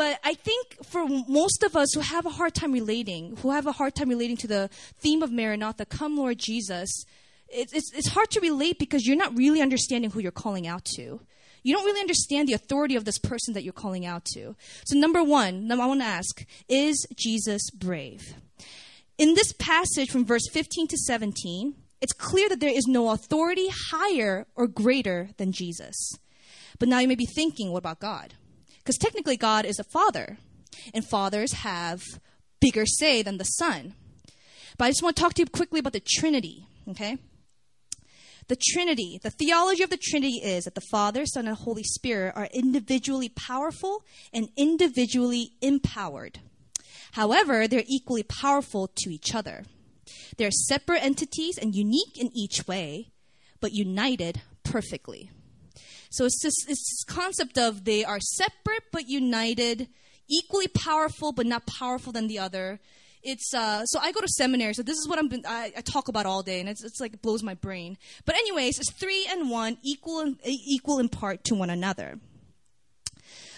But 0.00 0.18
I 0.24 0.32
think 0.32 0.82
for 0.82 1.06
most 1.28 1.62
of 1.62 1.76
us 1.76 1.92
who 1.92 2.00
have 2.00 2.24
a 2.24 2.30
hard 2.30 2.54
time 2.54 2.72
relating, 2.72 3.36
who 3.36 3.50
have 3.50 3.66
a 3.66 3.72
hard 3.72 3.94
time 3.94 4.08
relating 4.08 4.38
to 4.38 4.46
the 4.46 4.70
theme 4.98 5.22
of 5.22 5.30
Maranatha, 5.30 5.84
come 5.84 6.16
Lord 6.16 6.38
Jesus, 6.38 7.04
it's, 7.50 7.74
it's, 7.74 7.92
it's 7.92 8.08
hard 8.08 8.30
to 8.30 8.40
relate 8.40 8.78
because 8.78 9.06
you're 9.06 9.14
not 9.14 9.36
really 9.36 9.60
understanding 9.60 10.10
who 10.10 10.20
you're 10.20 10.32
calling 10.32 10.66
out 10.66 10.86
to. 10.96 11.20
You 11.62 11.74
don't 11.76 11.84
really 11.84 12.00
understand 12.00 12.48
the 12.48 12.54
authority 12.54 12.96
of 12.96 13.04
this 13.04 13.18
person 13.18 13.52
that 13.52 13.62
you're 13.62 13.74
calling 13.74 14.06
out 14.06 14.24
to. 14.36 14.56
So, 14.86 14.98
number 14.98 15.22
one, 15.22 15.70
I 15.70 15.86
want 15.86 16.00
to 16.00 16.06
ask 16.06 16.46
Is 16.66 17.06
Jesus 17.14 17.68
brave? 17.68 18.36
In 19.18 19.34
this 19.34 19.52
passage 19.52 20.08
from 20.08 20.24
verse 20.24 20.48
15 20.50 20.86
to 20.86 20.96
17, 20.96 21.74
it's 22.00 22.14
clear 22.14 22.48
that 22.48 22.60
there 22.60 22.74
is 22.74 22.86
no 22.86 23.10
authority 23.10 23.68
higher 23.90 24.46
or 24.56 24.66
greater 24.66 25.28
than 25.36 25.52
Jesus. 25.52 26.14
But 26.78 26.88
now 26.88 27.00
you 27.00 27.08
may 27.08 27.16
be 27.16 27.26
thinking, 27.26 27.70
what 27.70 27.80
about 27.80 28.00
God? 28.00 28.32
Because 28.80 28.98
technically, 28.98 29.36
God 29.36 29.64
is 29.64 29.78
a 29.78 29.84
father, 29.84 30.38
and 30.92 31.04
fathers 31.04 31.52
have 31.52 32.02
bigger 32.60 32.86
say 32.86 33.22
than 33.22 33.38
the 33.38 33.44
son. 33.44 33.94
But 34.76 34.86
I 34.86 34.90
just 34.90 35.02
want 35.02 35.16
to 35.16 35.22
talk 35.22 35.34
to 35.34 35.42
you 35.42 35.46
quickly 35.46 35.80
about 35.80 35.92
the 35.92 36.00
Trinity, 36.00 36.66
okay? 36.88 37.18
The 38.48 38.56
Trinity, 38.56 39.20
the 39.22 39.30
theology 39.30 39.82
of 39.82 39.90
the 39.90 39.96
Trinity 39.96 40.40
is 40.42 40.64
that 40.64 40.74
the 40.74 40.80
Father, 40.90 41.24
Son, 41.24 41.46
and 41.46 41.56
Holy 41.56 41.84
Spirit 41.84 42.32
are 42.34 42.48
individually 42.52 43.28
powerful 43.28 44.04
and 44.32 44.48
individually 44.56 45.52
empowered. 45.60 46.40
However, 47.12 47.68
they're 47.68 47.84
equally 47.86 48.22
powerful 48.22 48.88
to 48.96 49.10
each 49.10 49.34
other. 49.34 49.64
They're 50.36 50.50
separate 50.50 51.04
entities 51.04 51.58
and 51.58 51.74
unique 51.74 52.18
in 52.18 52.30
each 52.34 52.66
way, 52.66 53.12
but 53.60 53.72
united 53.72 54.40
perfectly. 54.64 55.30
So 56.10 56.24
it's 56.24 56.42
this, 56.42 56.54
it's 56.68 56.90
this 56.90 57.04
concept 57.04 57.56
of 57.56 57.84
they 57.84 58.04
are 58.04 58.20
separate 58.20 58.84
but 58.92 59.08
united, 59.08 59.88
equally 60.28 60.68
powerful 60.68 61.32
but 61.32 61.46
not 61.46 61.66
powerful 61.66 62.12
than 62.12 62.26
the 62.26 62.38
other, 62.38 62.80
it's 63.22 63.52
uh, 63.52 63.84
so 63.84 63.98
I 63.98 64.12
go 64.12 64.20
to 64.20 64.28
seminary, 64.28 64.72
so 64.74 64.82
this 64.82 64.96
is 64.96 65.06
what 65.06 65.18
I'm 65.18 65.28
been, 65.28 65.44
I, 65.46 65.72
I 65.76 65.80
talk 65.82 66.08
about 66.08 66.26
all 66.26 66.42
day, 66.42 66.60
and 66.60 66.68
it's 66.68 66.82
it's 66.82 67.00
like 67.00 67.12
it 67.12 67.22
blows 67.22 67.42
my 67.42 67.54
brain. 67.54 67.98
But 68.24 68.36
anyways, 68.36 68.78
it's 68.78 68.92
three 68.92 69.26
and 69.28 69.50
one 69.50 69.76
equal 69.82 70.34
equal 70.44 70.98
in 70.98 71.08
part 71.08 71.44
to 71.44 71.54
one 71.54 71.70
another. 71.70 72.18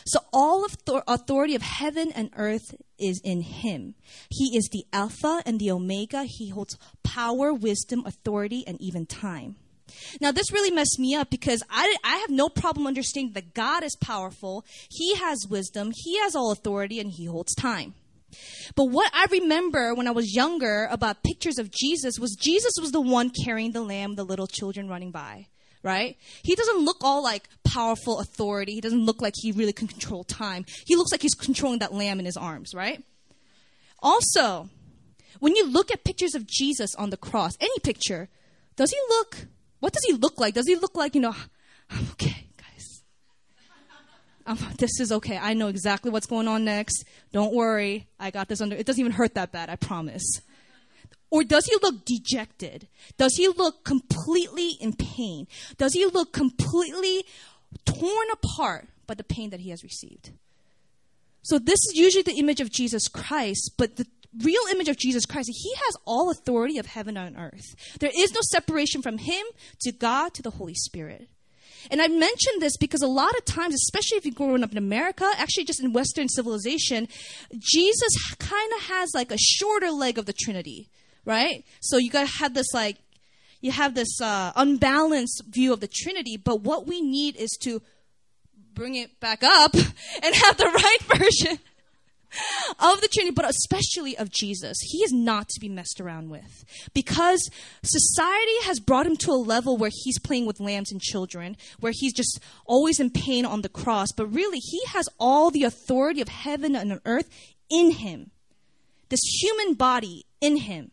So 0.04 0.18
all 0.32 0.64
of 0.64 0.76
authority 1.06 1.54
of 1.54 1.62
heaven 1.62 2.11
and 2.12 2.30
earth 2.37 2.75
is 2.99 3.21
in 3.23 3.42
him. 3.42 3.94
He 4.30 4.56
is 4.56 4.68
the 4.73 4.85
Alpha 4.92 5.42
and 5.47 5.61
the 5.61 5.71
Omega. 5.71 6.25
He 6.25 6.49
holds 6.49 6.76
power, 7.04 7.54
wisdom, 7.54 8.04
authority, 8.04 8.64
and 8.66 8.80
even 8.80 9.06
time. 9.06 9.56
Now, 10.21 10.33
this 10.33 10.53
really 10.53 10.71
messed 10.71 10.99
me 10.99 11.15
up 11.15 11.31
because 11.31 11.62
I, 11.71 11.97
I 12.05 12.17
have 12.19 12.31
no 12.31 12.49
problem 12.49 12.87
understanding 12.87 13.35
that 13.35 13.55
God 13.55 13.83
is 13.83 13.97
powerful, 14.01 14.65
He 14.91 15.15
has 15.17 15.47
wisdom, 15.49 15.93
He 15.95 16.19
has 16.19 16.35
all 16.35 16.53
authority, 16.53 17.01
and 17.01 17.11
He 17.11 17.27
holds 17.27 17.55
time. 17.55 17.95
But 18.75 18.87
what 18.87 19.11
I 19.15 19.27
remember 19.31 19.95
when 19.95 20.09
I 20.09 20.12
was 20.12 20.35
younger 20.35 20.89
about 20.91 21.23
pictures 21.23 21.59
of 21.59 21.71
Jesus 21.71 22.19
was 22.19 22.37
Jesus 22.41 22.73
was 22.81 22.93
the 22.93 23.01
one 23.01 23.31
carrying 23.31 23.73
the 23.73 23.83
lamb, 23.83 24.15
the 24.15 24.25
little 24.25 24.47
children 24.47 24.89
running 24.89 25.11
by, 25.11 25.49
right? 25.83 26.17
He 26.43 26.55
doesn't 26.55 26.79
look 26.79 26.99
all 27.03 27.23
like 27.23 27.49
powerful 27.65 28.21
authority. 28.21 28.73
He 28.73 28.81
doesn't 28.81 29.05
look 29.05 29.21
like 29.21 29.35
he 29.37 29.53
really 29.53 29.73
can 29.73 29.89
control 29.89 30.25
time. 30.25 30.65
He 30.87 30.97
looks 30.97 31.12
like 31.12 31.23
he's 31.23 31.35
controlling 31.35 31.81
that 31.81 31.93
lamb 31.93 32.19
in 32.19 32.27
his 32.27 32.37
arms, 32.37 32.73
right? 32.75 33.03
Also, 34.03 34.69
when 35.39 35.55
you 35.55 35.67
look 35.67 35.91
at 35.91 36.05
pictures 36.05 36.35
of 36.35 36.47
Jesus 36.47 36.95
on 36.97 37.11
the 37.11 37.17
cross, 37.17 37.53
any 37.61 37.79
picture, 37.83 38.29
does 38.77 38.91
he 38.91 38.99
look, 39.09 39.47
what 39.83 39.93
does 39.93 40.05
he 40.05 40.12
look 40.12 40.39
like? 40.39 40.55
Does 40.55 40.69
he 40.69 40.77
look 40.77 40.97
like, 40.97 41.15
you 41.15 41.21
know, 41.21 41.35
I'm 41.91 42.07
okay, 42.12 42.43
um, 44.47 44.59
this 44.79 44.99
is 44.99 45.12
okay. 45.12 45.39
I 45.39 45.55
know 45.55 45.69
exactly 45.69 46.11
what's 46.11 46.27
going 46.27 46.49
on 46.49 46.65
next. 46.65 47.05
Don't 47.33 47.55
worry. 47.55 48.09
I 48.19 48.31
got 48.31 48.49
this 48.49 48.61
under. 48.61 48.77
It 48.77 48.87
doesn't 48.87 49.01
even 49.01 49.12
hurt 49.12 49.35
that 49.35 49.53
bad. 49.53 49.71
I 49.71 49.77
promise. 49.77 50.41
Or 51.31 51.45
does 51.45 51.67
he 51.67 51.77
look 51.83 52.05
dejected? 52.05 52.89
Does 53.17 53.35
he 53.37 53.49
look 53.49 53.85
completely 53.85 54.71
in 54.81 54.95
pain? 54.95 55.47
Does 55.79 55.95
he 55.95 56.07
look 56.07 56.33
completely 56.33 57.25
torn 57.87 58.27
apart 58.33 58.89
by 59.07 59.15
the 59.15 59.25
pain 59.25 59.51
that 59.51 59.61
he 59.61 59.71
has 59.71 59.83
received? 59.83 60.31
So 61.43 61.59
this 61.59 61.79
is 61.89 61.93
usually 61.95 62.23
the 62.23 62.39
image 62.39 62.61
of 62.61 62.71
Jesus 62.71 63.09
Christ, 63.09 63.73
but 63.79 63.97
the 63.97 64.07
real 64.41 64.62
image 64.71 64.89
of 64.89 64.97
Jesus 64.97 65.27
Christ, 65.27 65.51
he 65.53 65.75
has 65.75 65.97
all 66.07 66.31
authority 66.31 66.79
of 66.79 66.87
heaven 66.87 67.17
and 67.17 67.37
earth. 67.37 67.75
There 68.01 68.11
is 68.15 68.33
no 68.33 68.41
separation 68.51 69.03
from 69.03 69.19
him 69.19 69.45
to 69.83 69.93
God 69.93 70.35
to 70.35 70.43
the 70.43 70.51
Holy 70.51 70.75
Spirit. 70.75 71.29
And 71.91 72.01
I 72.01 72.09
mention 72.09 72.53
this 72.61 72.77
because 72.77 73.03
a 73.03 73.09
lot 73.09 73.37
of 73.37 73.45
times, 73.45 73.75
especially 73.75 74.19
if 74.19 74.25
you're 74.25 74.35
growing 74.35 74.62
up 74.62 74.73
in 74.73 74.79
America, 74.79 75.29
actually 75.37 75.65
just 75.65 75.83
in 75.83 75.93
Western 75.93 76.29
civilization, 76.29 77.09
Jesus 77.59 78.12
kind 78.39 78.73
of 78.77 78.83
has 78.85 79.11
like 79.15 79.33
a 79.33 79.39
shorter 79.39 79.91
leg 79.91 80.17
of 80.17 80.27
the 80.27 80.33
Trinity, 80.33 80.89
right? 81.25 81.65
So 81.81 81.97
you 81.97 82.11
gotta 82.11 82.31
have 82.39 82.55
this 82.55 82.73
like, 82.73 82.99
you 83.61 83.73
have 83.73 83.95
this 83.95 84.21
uh, 84.21 84.53
unbalanced 84.57 85.43
view 85.49 85.73
of 85.73 85.81
the 85.81 85.89
Trinity, 85.89 86.37
but 86.37 86.61
what 86.61 86.87
we 86.87 87.01
need 87.01 87.37
is 87.37 87.51
to 87.62 87.83
bring 88.75 88.95
it 88.95 89.19
back 89.21 89.43
up 89.43 89.75
and 90.23 90.35
have 90.35 90.57
the 90.57 90.67
right 90.67 90.99
version 91.19 91.59
of 92.79 93.01
the 93.01 93.09
Trinity, 93.09 93.35
but 93.35 93.49
especially 93.49 94.17
of 94.17 94.31
Jesus. 94.31 94.79
He 94.83 94.99
is 94.99 95.12
not 95.12 95.49
to 95.51 95.61
be 95.61 95.69
messed 95.69 96.01
around 96.01 96.31
with 96.31 96.65
because 96.95 97.51
society 97.83 98.57
has 98.65 98.81
brought 98.81 99.07
him 99.07 99.17
to 99.19 99.31
a 99.31 99.35
level 99.35 99.77
where 99.77 99.91
he's 99.93 100.19
playing 100.19 100.47
with 100.47 100.61
lambs 100.61 100.91
and 100.93 101.01
children, 101.01 101.57
where 101.81 101.93
he's 101.95 102.12
just 102.12 102.41
always 102.67 103.01
in 103.01 103.11
pain 103.11 103.45
on 103.45 103.62
the 103.62 103.69
cross. 103.69 104.09
But 104.17 104.27
really, 104.27 104.59
he 104.59 104.81
has 104.89 105.09
all 105.19 105.51
the 105.51 105.65
authority 105.65 106.21
of 106.21 106.29
heaven 106.29 106.75
and 106.75 107.01
earth 107.05 107.29
in 107.71 107.93
him, 107.93 108.31
this 109.09 109.21
human 109.41 109.75
body 109.75 110.27
in 110.41 110.57
him. 110.57 110.91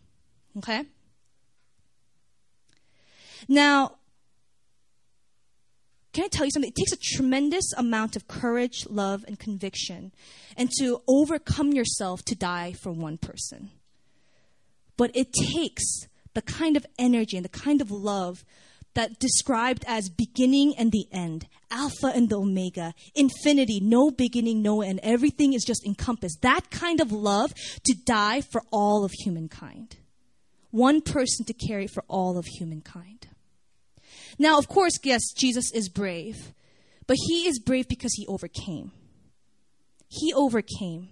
Okay? 0.58 0.86
Now, 3.48 3.99
can 6.14 6.24
I 6.24 6.28
tell 6.28 6.46
you 6.46 6.52
something? 6.52 6.70
It 6.70 6.76
takes 6.76 6.92
a 6.92 7.16
tremendous 7.16 7.72
amount 7.74 8.16
of 8.16 8.28
courage, 8.28 8.88
love, 8.90 9.24
and 9.28 9.38
conviction, 9.38 10.12
and 10.58 10.70
to 10.80 11.02
overcome 11.08 11.72
yourself 11.72 12.24
to 12.26 12.36
die 12.36 12.74
for 12.74 12.92
one 12.92 13.18
person. 13.18 13.70
But 14.98 15.16
it 15.16 15.32
takes 15.34 15.84
the 16.34 16.42
kind 16.42 16.76
of 16.76 16.86
energy 16.98 17.38
and 17.38 17.46
the 17.46 17.50
kind 17.50 17.82
of 17.82 17.92
love 17.92 18.44
that 18.96 19.20
described 19.20 19.86
as 19.88 20.10
beginning 20.10 20.76
and 20.78 20.92
the 20.92 21.06
end, 21.12 21.48
Alpha 21.70 22.08
and 22.08 22.28
the 22.30 22.38
Omega, 22.38 22.94
infinity, 23.16 23.80
no 23.80 24.10
beginning, 24.10 24.62
no 24.62 24.82
end. 24.82 25.00
Everything 25.04 25.54
is 25.54 25.64
just 25.64 25.86
encompassed. 25.86 26.42
That 26.42 26.72
kind 26.72 27.00
of 27.00 27.12
love 27.12 27.54
to 27.86 27.96
die 28.06 28.42
for 28.42 28.64
all 28.72 29.06
of 29.06 29.12
humankind. 29.12 29.98
One 30.72 31.02
person 31.02 31.46
to 31.46 31.54
carry 31.54 31.88
for 31.88 32.04
all 32.08 32.38
of 32.38 32.46
humankind. 32.46 33.28
Now, 34.40 34.58
of 34.58 34.70
course, 34.70 34.98
yes, 35.04 35.34
Jesus 35.36 35.70
is 35.74 35.90
brave, 35.90 36.54
but 37.06 37.18
he 37.28 37.46
is 37.46 37.60
brave 37.60 37.90
because 37.90 38.14
he 38.14 38.26
overcame. 38.28 38.92
He 40.08 40.34
overcame. 40.34 41.10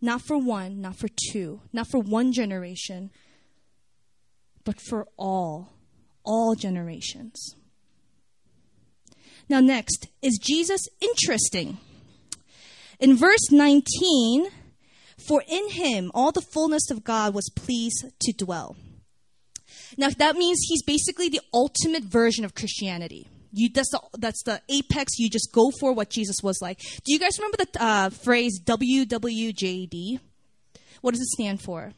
Not 0.00 0.22
for 0.22 0.38
one, 0.38 0.80
not 0.80 0.96
for 0.96 1.08
two, 1.30 1.60
not 1.70 1.86
for 1.90 2.00
one 2.00 2.32
generation, 2.32 3.10
but 4.64 4.80
for 4.80 5.06
all, 5.18 5.74
all 6.24 6.54
generations. 6.54 7.54
Now, 9.50 9.60
next, 9.60 10.08
is 10.22 10.38
Jesus 10.40 10.88
interesting? 11.02 11.76
In 12.98 13.16
verse 13.16 13.50
19, 13.50 14.48
for 15.18 15.42
in 15.46 15.70
him 15.70 16.10
all 16.14 16.32
the 16.32 16.40
fullness 16.40 16.90
of 16.90 17.04
God 17.04 17.34
was 17.34 17.50
pleased 17.54 18.06
to 18.20 18.32
dwell. 18.32 18.76
Now, 19.96 20.08
that 20.10 20.36
means 20.36 20.60
he's 20.68 20.82
basically 20.82 21.28
the 21.28 21.40
ultimate 21.52 22.04
version 22.04 22.44
of 22.44 22.54
Christianity. 22.54 23.28
You, 23.52 23.68
that's, 23.68 23.90
the, 23.90 24.00
that's 24.18 24.42
the 24.44 24.60
apex. 24.68 25.18
You 25.18 25.28
just 25.28 25.52
go 25.52 25.70
for 25.80 25.92
what 25.92 26.10
Jesus 26.10 26.36
was 26.42 26.60
like. 26.62 26.78
Do 26.78 27.12
you 27.12 27.18
guys 27.18 27.38
remember 27.38 27.58
the 27.58 27.82
uh, 27.82 28.10
phrase 28.10 28.60
WWJD? 28.62 30.20
What 31.00 31.12
does 31.12 31.20
it 31.20 31.28
stand 31.28 31.60
for? 31.60 31.92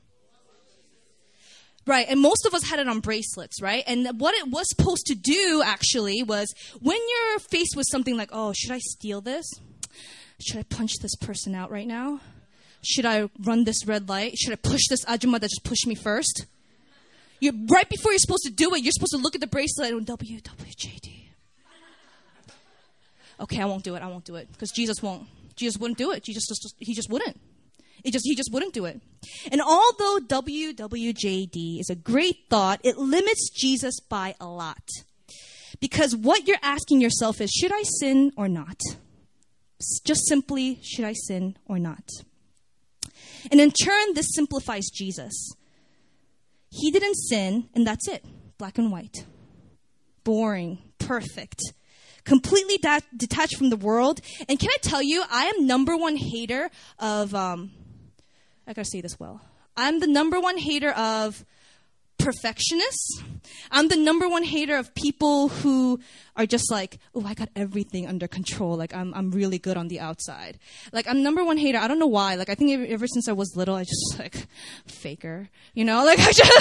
Right, 1.84 2.06
and 2.08 2.20
most 2.20 2.46
of 2.46 2.54
us 2.54 2.62
had 2.62 2.78
it 2.78 2.86
on 2.86 3.00
bracelets, 3.00 3.60
right? 3.60 3.82
And 3.88 4.20
what 4.20 4.36
it 4.36 4.48
was 4.48 4.68
supposed 4.68 5.06
to 5.06 5.16
do 5.16 5.62
actually 5.64 6.22
was 6.22 6.54
when 6.80 6.96
you're 6.96 7.40
faced 7.40 7.76
with 7.76 7.86
something 7.90 8.16
like, 8.16 8.30
oh, 8.32 8.52
should 8.52 8.70
I 8.70 8.78
steal 8.78 9.20
this? 9.20 9.44
Should 10.40 10.58
I 10.58 10.62
punch 10.62 10.92
this 11.00 11.16
person 11.16 11.56
out 11.56 11.72
right 11.72 11.86
now? 11.86 12.20
Should 12.84 13.04
I 13.04 13.28
run 13.40 13.64
this 13.64 13.84
red 13.84 14.08
light? 14.08 14.38
Should 14.38 14.52
I 14.52 14.56
push 14.56 14.82
this 14.88 15.04
ajumma 15.06 15.40
that 15.40 15.50
just 15.50 15.64
pushed 15.64 15.86
me 15.88 15.96
first? 15.96 16.46
You 17.42 17.66
right 17.68 17.88
before 17.88 18.12
you're 18.12 18.20
supposed 18.20 18.44
to 18.44 18.52
do 18.52 18.72
it, 18.74 18.84
you're 18.84 18.92
supposed 18.92 19.12
to 19.12 19.18
look 19.18 19.34
at 19.34 19.40
the 19.40 19.48
bracelet 19.48 19.92
and 19.92 20.06
WWJD. 20.06 21.24
Okay, 23.40 23.60
I 23.60 23.64
won't 23.64 23.82
do 23.82 23.96
it. 23.96 24.02
I 24.02 24.06
won't 24.06 24.24
do 24.24 24.36
it 24.36 24.48
because 24.52 24.70
Jesus 24.70 25.02
won't. 25.02 25.26
Jesus 25.56 25.76
wouldn't 25.76 25.98
do 25.98 26.12
it. 26.12 26.22
Jesus 26.22 26.46
just 26.46 26.76
he 26.78 26.94
just 26.94 27.10
wouldn't. 27.10 27.40
It 28.04 28.12
just 28.12 28.24
he 28.24 28.36
just 28.36 28.52
wouldn't 28.52 28.72
do 28.72 28.84
it. 28.84 29.00
And 29.50 29.60
although 29.60 30.20
WWJD 30.20 31.80
is 31.80 31.90
a 31.90 31.96
great 31.96 32.44
thought, 32.48 32.80
it 32.84 32.96
limits 32.96 33.50
Jesus 33.50 33.98
by 33.98 34.36
a 34.40 34.46
lot. 34.46 34.88
Because 35.80 36.14
what 36.14 36.46
you're 36.46 36.62
asking 36.62 37.00
yourself 37.00 37.40
is 37.40 37.50
should 37.50 37.72
I 37.72 37.82
sin 37.82 38.30
or 38.36 38.46
not? 38.46 38.78
Just 40.04 40.28
simply 40.28 40.78
should 40.84 41.04
I 41.04 41.14
sin 41.14 41.56
or 41.66 41.80
not? 41.80 42.04
And 43.50 43.60
in 43.60 43.72
turn 43.72 44.14
this 44.14 44.32
simplifies 44.32 44.88
Jesus. 44.90 45.52
He 46.74 46.90
didn't 46.90 47.16
sin, 47.16 47.68
and 47.74 47.86
that's 47.86 48.08
it. 48.08 48.24
Black 48.56 48.78
and 48.78 48.90
white. 48.90 49.26
Boring. 50.24 50.78
Perfect. 50.98 51.60
Completely 52.24 52.78
da- 52.78 53.00
detached 53.14 53.56
from 53.56 53.68
the 53.68 53.76
world. 53.76 54.20
And 54.48 54.58
can 54.58 54.70
I 54.70 54.78
tell 54.80 55.02
you, 55.02 55.22
I 55.30 55.46
am 55.46 55.66
number 55.66 55.96
one 55.96 56.16
hater 56.16 56.70
of, 56.98 57.34
um, 57.34 57.72
I 58.66 58.72
gotta 58.72 58.88
say 58.88 59.02
this 59.02 59.20
well. 59.20 59.42
I'm 59.76 60.00
the 60.00 60.06
number 60.06 60.40
one 60.40 60.56
hater 60.56 60.90
of 60.92 61.44
perfectionists. 62.22 63.22
I'm 63.70 63.88
the 63.88 63.96
number 63.96 64.28
one 64.28 64.44
hater 64.44 64.76
of 64.76 64.94
people 64.94 65.48
who 65.48 66.00
are 66.36 66.46
just 66.46 66.70
like, 66.70 66.98
oh, 67.14 67.24
I 67.26 67.34
got 67.34 67.48
everything 67.56 68.06
under 68.06 68.28
control. 68.28 68.76
Like, 68.76 68.94
I'm, 68.94 69.12
I'm 69.14 69.30
really 69.30 69.58
good 69.58 69.76
on 69.76 69.88
the 69.88 70.00
outside. 70.00 70.58
Like, 70.92 71.06
I'm 71.08 71.22
number 71.22 71.44
one 71.44 71.56
hater. 71.56 71.78
I 71.78 71.88
don't 71.88 71.98
know 71.98 72.06
why. 72.06 72.36
Like, 72.36 72.48
I 72.48 72.54
think 72.54 72.72
ever, 72.72 72.84
ever 72.86 73.06
since 73.06 73.28
I 73.28 73.32
was 73.32 73.56
little, 73.56 73.74
I 73.74 73.84
just 73.84 74.14
like, 74.18 74.46
faker, 74.86 75.48
you 75.74 75.84
know? 75.84 76.04
Like, 76.04 76.18
I 76.20 76.32
just, 76.32 76.52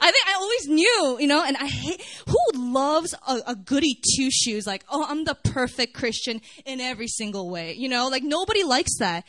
I 0.00 0.10
think 0.10 0.26
I 0.26 0.34
always 0.34 0.68
knew, 0.68 1.16
you 1.20 1.26
know, 1.26 1.42
and 1.44 1.56
I 1.56 1.66
hate, 1.66 2.02
who 2.28 2.38
loves 2.54 3.14
a, 3.26 3.38
a 3.48 3.56
goody 3.56 3.98
two 4.16 4.30
shoes? 4.30 4.66
Like, 4.66 4.84
oh, 4.90 5.06
I'm 5.08 5.24
the 5.24 5.34
perfect 5.34 5.94
Christian 5.94 6.40
in 6.66 6.80
every 6.80 7.08
single 7.08 7.50
way, 7.50 7.74
you 7.74 7.88
know? 7.88 8.08
Like, 8.08 8.22
nobody 8.22 8.64
likes 8.64 8.98
that. 8.98 9.24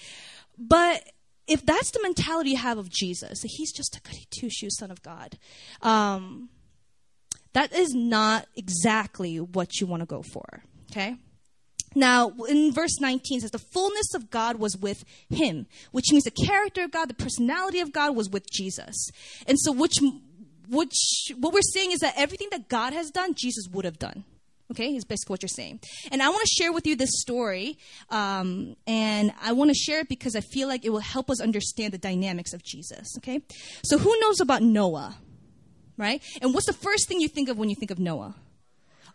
But, 0.58 1.04
if 1.50 1.66
that's 1.66 1.92
the 1.92 2.00
mentality 2.02 2.52
you 2.52 2.58
have 2.58 2.78
of 2.78 2.90
Jesus, 2.90 3.42
that 3.42 3.52
he's 3.52 3.74
just 3.74 3.98
a 3.98 4.02
goody 4.02 4.28
two 4.30 4.50
shoes 4.50 4.78
son 4.78 4.92
of 4.92 5.02
God, 5.02 5.38
um, 5.82 6.50
that 7.54 7.74
is 7.74 7.94
not 7.94 8.48
exactly 8.56 9.38
what 9.38 9.80
you 9.82 9.88
want 9.88 10.02
to 10.02 10.06
go 10.06 10.22
for. 10.22 10.64
Okay? 10.92 11.18
Now, 11.96 12.32
in 12.48 12.72
verse 12.72 13.00
19, 13.00 13.38
it 13.38 13.42
says, 13.42 13.52
The 13.52 13.58
fullness 13.58 14.14
of 14.14 14.30
God 14.30 14.58
was 14.58 14.78
with 14.78 15.04
him, 15.30 15.66
which 15.92 16.12
means 16.12 16.24
the 16.24 16.32
character 16.32 16.84
of 16.84 16.92
God, 16.92 17.10
the 17.10 17.16
personality 17.16 17.80
of 17.80 17.92
God 17.92 18.16
was 18.16 18.30
with 18.30 18.50
Jesus. 18.52 19.10
And 19.48 19.60
so, 19.60 19.72
which, 19.72 19.96
which, 20.70 21.32
what 21.36 21.52
we're 21.52 21.62
saying 21.62 21.92
is 21.92 22.00
that 22.00 22.14
everything 22.16 22.50
that 22.52 22.70
God 22.70 22.94
has 22.94 23.10
done, 23.10 23.34
Jesus 23.36 23.68
would 23.72 23.86
have 23.86 23.98
done. 23.98 24.24
Okay, 24.72 24.96
is 24.96 25.04
basically 25.04 25.34
what 25.34 25.42
you're 25.42 25.50
saying. 25.50 25.80
And 26.12 26.22
I 26.22 26.30
want 26.30 26.42
to 26.42 26.64
share 26.64 26.72
with 26.72 26.86
you 26.86 26.96
this 26.96 27.10
story, 27.14 27.80
um, 28.12 28.76
and 28.86 29.34
I 29.42 29.54
want 29.54 29.72
to 29.72 29.76
share 29.76 30.02
it 30.02 30.10
because 30.10 30.36
I 30.36 30.42
feel 30.42 30.68
like 30.68 30.86
it 30.86 30.92
will 30.92 31.00
help 31.00 31.32
us 31.32 31.42
understand 31.42 31.92
the 31.92 31.98
dynamics 31.98 32.54
of 32.54 32.64
Jesus. 32.64 33.08
Okay, 33.18 33.42
so 33.84 33.98
who 33.98 34.16
knows 34.20 34.40
about 34.40 34.62
Noah, 34.62 35.18
right? 35.98 36.22
And 36.42 36.54
what's 36.54 36.68
the 36.68 36.74
first 36.74 37.08
thing 37.08 37.20
you 37.20 37.28
think 37.28 37.50
of 37.50 37.58
when 37.58 37.70
you 37.70 37.76
think 37.76 37.90
of 37.90 37.98
Noah? 37.98 38.36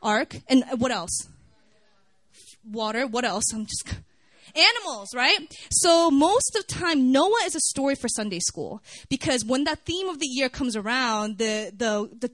Ark, 0.02 0.36
and 0.48 0.64
what 0.78 0.90
else? 0.90 1.28
Water. 2.68 3.06
What 3.06 3.24
else? 3.24 3.44
I'm 3.54 3.64
just 3.64 3.94
animals, 4.54 5.14
right? 5.14 5.38
So 5.70 6.10
most 6.10 6.56
of 6.56 6.66
the 6.66 6.72
time, 6.74 7.12
Noah 7.12 7.44
is 7.44 7.54
a 7.54 7.60
story 7.60 7.94
for 7.94 8.08
Sunday 8.08 8.40
school 8.40 8.82
because 9.08 9.44
when 9.44 9.64
that 9.64 9.84
theme 9.86 10.08
of 10.08 10.18
the 10.18 10.26
year 10.26 10.48
comes 10.48 10.74
around, 10.76 11.38
the 11.38 11.72
the 11.74 12.10
the 12.18 12.30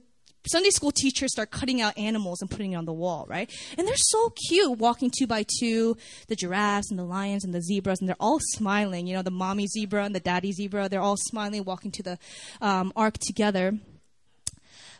Sunday 0.47 0.71
school 0.71 0.91
teachers 0.91 1.31
start 1.31 1.51
cutting 1.51 1.81
out 1.81 1.97
animals 1.97 2.41
and 2.41 2.49
putting 2.49 2.73
it 2.73 2.75
on 2.75 2.85
the 2.85 2.93
wall, 2.93 3.25
right? 3.29 3.51
And 3.77 3.87
they're 3.87 3.95
so 3.95 4.33
cute, 4.47 4.77
walking 4.79 5.11
two 5.15 5.27
by 5.27 5.45
two, 5.59 5.97
the 6.27 6.35
giraffes 6.35 6.89
and 6.89 6.99
the 6.99 7.03
lions 7.03 7.43
and 7.43 7.53
the 7.53 7.61
zebras, 7.61 7.99
and 7.99 8.09
they're 8.09 8.15
all 8.19 8.39
smiling. 8.53 9.07
You 9.07 9.15
know, 9.15 9.21
the 9.21 9.31
mommy 9.31 9.67
zebra 9.67 10.03
and 10.03 10.15
the 10.15 10.19
daddy 10.19 10.51
zebra, 10.51 10.89
they're 10.89 11.01
all 11.01 11.17
smiling, 11.17 11.63
walking 11.63 11.91
to 11.91 12.03
the 12.03 12.19
um, 12.59 12.91
ark 12.95 13.17
together. 13.19 13.77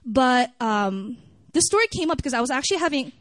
But 0.06 0.52
um, 0.60 1.18
this 1.54 1.66
story 1.66 1.88
came 1.88 2.12
up 2.12 2.18
because 2.18 2.34
I 2.34 2.42
was 2.42 2.52
actually 2.52 2.78
having 2.78 3.12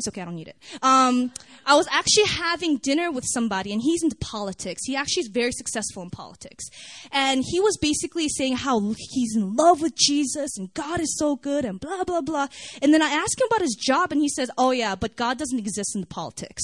it's 0.00 0.08
okay, 0.08 0.22
I 0.22 0.24
don't 0.24 0.34
need 0.34 0.48
it. 0.48 0.56
Um, 0.82 1.32
I 1.66 1.76
was 1.76 1.86
actually 1.90 2.24
having 2.24 2.78
dinner 2.78 3.10
with 3.10 3.24
somebody, 3.26 3.72
and 3.72 3.80
he's 3.82 4.02
into 4.02 4.16
politics. 4.16 4.82
He 4.84 4.96
actually 4.96 5.22
is 5.22 5.28
very 5.28 5.52
successful 5.52 6.02
in 6.02 6.10
politics. 6.10 6.64
And 7.12 7.44
he 7.46 7.60
was 7.60 7.76
basically 7.76 8.28
saying 8.28 8.56
how 8.56 8.94
he's 8.96 9.36
in 9.36 9.54
love 9.54 9.80
with 9.80 9.94
Jesus, 9.96 10.56
and 10.58 10.72
God 10.74 11.00
is 11.00 11.16
so 11.18 11.36
good, 11.36 11.64
and 11.64 11.78
blah, 11.78 12.04
blah, 12.04 12.22
blah. 12.22 12.48
And 12.82 12.92
then 12.92 13.02
I 13.02 13.10
asked 13.10 13.40
him 13.40 13.46
about 13.46 13.60
his 13.60 13.76
job, 13.80 14.10
and 14.10 14.20
he 14.20 14.28
says, 14.28 14.50
Oh, 14.58 14.70
yeah, 14.70 14.94
but 14.94 15.16
God 15.16 15.38
doesn't 15.38 15.58
exist 15.58 15.94
in 15.94 16.00
the 16.00 16.06
politics. 16.06 16.62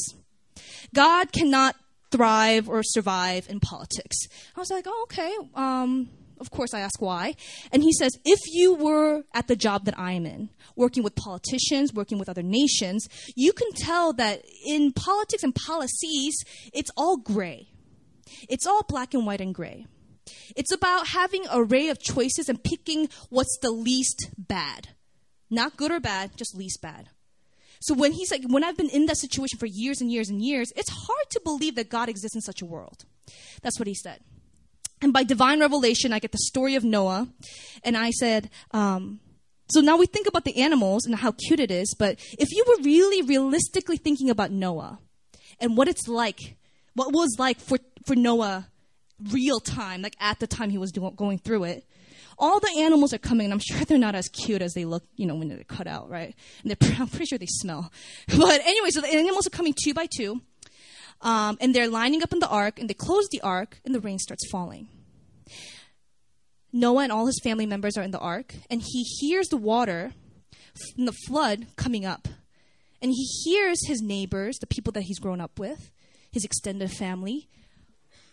God 0.95 1.33
cannot 1.33 1.77
thrive 2.11 2.69
or 2.69 2.83
survive 2.83 3.49
in 3.49 3.61
politics. 3.61 4.17
I 4.57 4.61
was 4.61 4.71
like, 4.71 4.85
Oh, 4.89 5.07
okay. 5.11 5.35
Um, 5.55 6.09
of 6.41 6.51
course, 6.51 6.75
I 6.75 6.81
ask 6.81 7.01
why. 7.01 7.35
And 7.73 7.83
he 7.83 7.93
says, 7.93 8.13
if 8.25 8.41
you 8.53 8.75
were 8.75 9.25
at 9.35 9.49
the 9.49 9.57
job 9.57 9.85
that 9.85 9.99
I 9.99 10.13
am 10.13 10.27
in, 10.27 10.51
working 10.75 11.03
with 11.03 11.15
politicians, 11.15 11.93
working 11.95 12.19
with 12.19 12.29
other 12.29 12.43
nations, 12.43 13.09
you 13.35 13.53
can 13.53 13.73
tell 13.73 14.13
that 14.15 14.43
in 14.67 14.93
politics 14.93 15.43
and 15.43 15.55
policies, 15.55 16.37
it's 16.73 16.91
all 16.97 17.17
gray. 17.17 17.69
It's 18.49 18.67
all 18.67 18.83
black 18.83 19.15
and 19.15 19.27
white 19.27 19.41
and 19.41 19.55
gray. 19.55 19.87
It's 20.57 20.73
about 20.73 21.09
having 21.09 21.47
an 21.47 21.53
array 21.53 21.89
of 21.89 22.01
choices 22.01 22.49
and 22.49 22.63
picking 22.63 23.09
what's 23.31 23.59
the 23.63 23.71
least 23.71 24.31
bad. 24.37 24.89
Not 25.51 25.77
good 25.77 25.93
or 25.93 26.01
bad, 26.01 26.37
just 26.37 26.57
least 26.57 26.83
bad. 26.83 27.11
So 27.81 27.95
when 27.95 28.13
he's 28.13 28.31
like, 28.31 28.43
when 28.49 28.65
I've 28.65 28.77
been 28.77 28.89
in 28.89 29.07
that 29.07 29.19
situation 29.19 29.59
for 29.59 29.67
years 29.67 30.01
and 30.01 30.11
years 30.11 30.29
and 30.29 30.43
years, 30.43 30.73
it's 30.77 30.91
hard 30.91 31.31
to 31.31 31.41
believe 31.45 31.77
that 31.77 31.91
God 31.91 32.09
exists 32.09 32.35
in 32.35 32.41
such 32.41 32.63
a 32.63 32.67
world. 32.67 33.05
That's 33.63 33.79
what 33.79 33.87
he 33.87 33.95
said. 33.95 34.21
And 35.03 35.13
by 35.13 35.25
divine 35.25 35.61
revelation, 35.61 36.13
I 36.13 36.19
get 36.19 36.33
the 36.33 36.39
story 36.39 36.75
of 36.75 36.85
Noah. 36.85 37.29
And 37.85 37.97
I 37.97 38.11
said, 38.11 38.51
um, 38.71 39.21
so 39.69 39.81
now 39.81 39.97
we 39.97 40.07
think 40.07 40.27
about 40.27 40.45
the 40.45 40.63
animals 40.63 41.07
and 41.07 41.15
how 41.17 41.33
cute 41.33 41.61
it 41.61 41.71
is, 41.71 41.95
but 41.99 42.19
if 42.39 42.53
you 42.53 42.65
were 42.67 42.83
really 42.85 43.23
realistically 43.23 43.97
thinking 43.97 44.31
about 44.31 44.53
Noah 44.53 45.01
and 45.59 45.77
what 45.77 45.89
it's 45.89 46.07
like, 46.07 46.57
what 46.95 47.13
was 47.13 47.37
like 47.39 47.59
for, 47.59 47.79
for 48.07 48.15
Noah 48.15 48.69
real 49.33 49.59
time, 49.59 50.03
like 50.03 50.17
at 50.21 50.39
the 50.39 50.47
time 50.47 50.71
he 50.71 50.79
was 50.79 50.93
doing, 50.93 51.15
going 51.17 51.39
through 51.39 51.65
it, 51.65 51.85
all 52.39 52.61
the 52.61 52.81
animals 52.81 53.13
are 53.15 53.19
coming, 53.19 53.47
and 53.47 53.53
I'm 53.53 53.61
sure 53.61 53.85
they're 53.85 53.99
not 53.99 54.15
as 54.15 54.29
cute 54.29 54.63
as 54.63 54.75
they 54.75 54.85
look, 54.85 55.03
you 55.17 55.27
know, 55.27 55.35
when 55.35 55.49
they're 55.49 55.65
cut 55.65 55.87
out, 55.87 56.11
right? 56.11 56.35
And 56.63 56.71
they're, 56.71 56.97
I'm 57.01 57.09
pretty 57.09 57.27
sure 57.27 57.39
they 57.39 57.47
smell. 57.47 57.91
But 58.29 58.61
anyway, 58.65 58.91
so 58.91 59.01
the 59.01 59.09
animals 59.09 59.47
are 59.47 59.51
coming 59.51 59.75
two 59.83 59.95
by 59.95 60.07
two. 60.07 60.43
Um, 61.21 61.57
and 61.61 61.75
they're 61.75 61.89
lining 61.89 62.23
up 62.23 62.33
in 62.33 62.41
the 62.41 62.49
ark, 62.49 62.79
and 62.79 62.89
they 62.89 62.95
close 62.95 63.27
the 63.31 63.41
ark, 63.41 63.81
and 63.85 63.95
the 63.95 64.01
rain 64.01 64.19
starts 64.19 64.49
falling. 64.51 64.89
Noah 66.73 67.05
and 67.05 67.13
all 67.13 67.27
his 67.27 67.41
family 67.43 67.67
members 67.67 67.97
are 67.97 68.03
in 68.03 68.11
the 68.11 68.19
ark, 68.19 68.55
and 68.69 68.83
he 68.83 69.03
hears 69.03 69.49
the 69.49 69.57
water 69.57 70.13
from 70.95 71.07
the 71.07 71.15
flood 71.27 71.67
coming 71.77 72.05
up. 72.05 72.29
And 73.01 73.13
he 73.13 73.25
hears 73.45 73.87
his 73.87 74.03
neighbors, 74.03 74.59
the 74.59 74.67
people 74.67 74.93
that 74.93 75.05
he's 75.05 75.19
grown 75.19 75.41
up 75.41 75.59
with, 75.59 75.91
his 76.31 76.45
extended 76.45 76.91
family, 76.91 77.49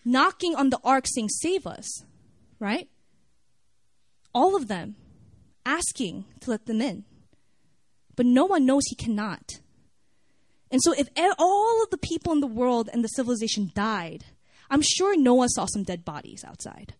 knocking 0.03 0.55
on 0.55 0.69
the 0.69 0.79
ark 0.83 1.05
saying, 1.07 1.29
Save 1.29 1.65
us, 1.65 2.03
right? 2.59 2.89
All 4.33 4.55
of 4.55 4.67
them 4.67 4.95
asking 5.65 6.25
to 6.41 6.51
let 6.51 6.65
them 6.65 6.81
in. 6.81 7.05
But 8.15 8.25
no 8.25 8.45
one 8.45 8.65
knows 8.65 8.83
he 8.87 8.95
cannot. 8.95 9.59
And 10.73 10.81
so, 10.81 10.91
if 10.97 11.07
all 11.37 11.83
of 11.83 11.91
the 11.91 11.99
people 11.99 12.33
in 12.33 12.39
the 12.39 12.47
world 12.47 12.89
and 12.91 13.03
the 13.03 13.09
civilization 13.09 13.71
died, 13.75 14.25
I'm 14.71 14.81
sure 14.81 15.15
Noah 15.15 15.47
saw 15.49 15.67
some 15.67 15.83
dead 15.83 16.03
bodies 16.03 16.43
outside. 16.43 16.95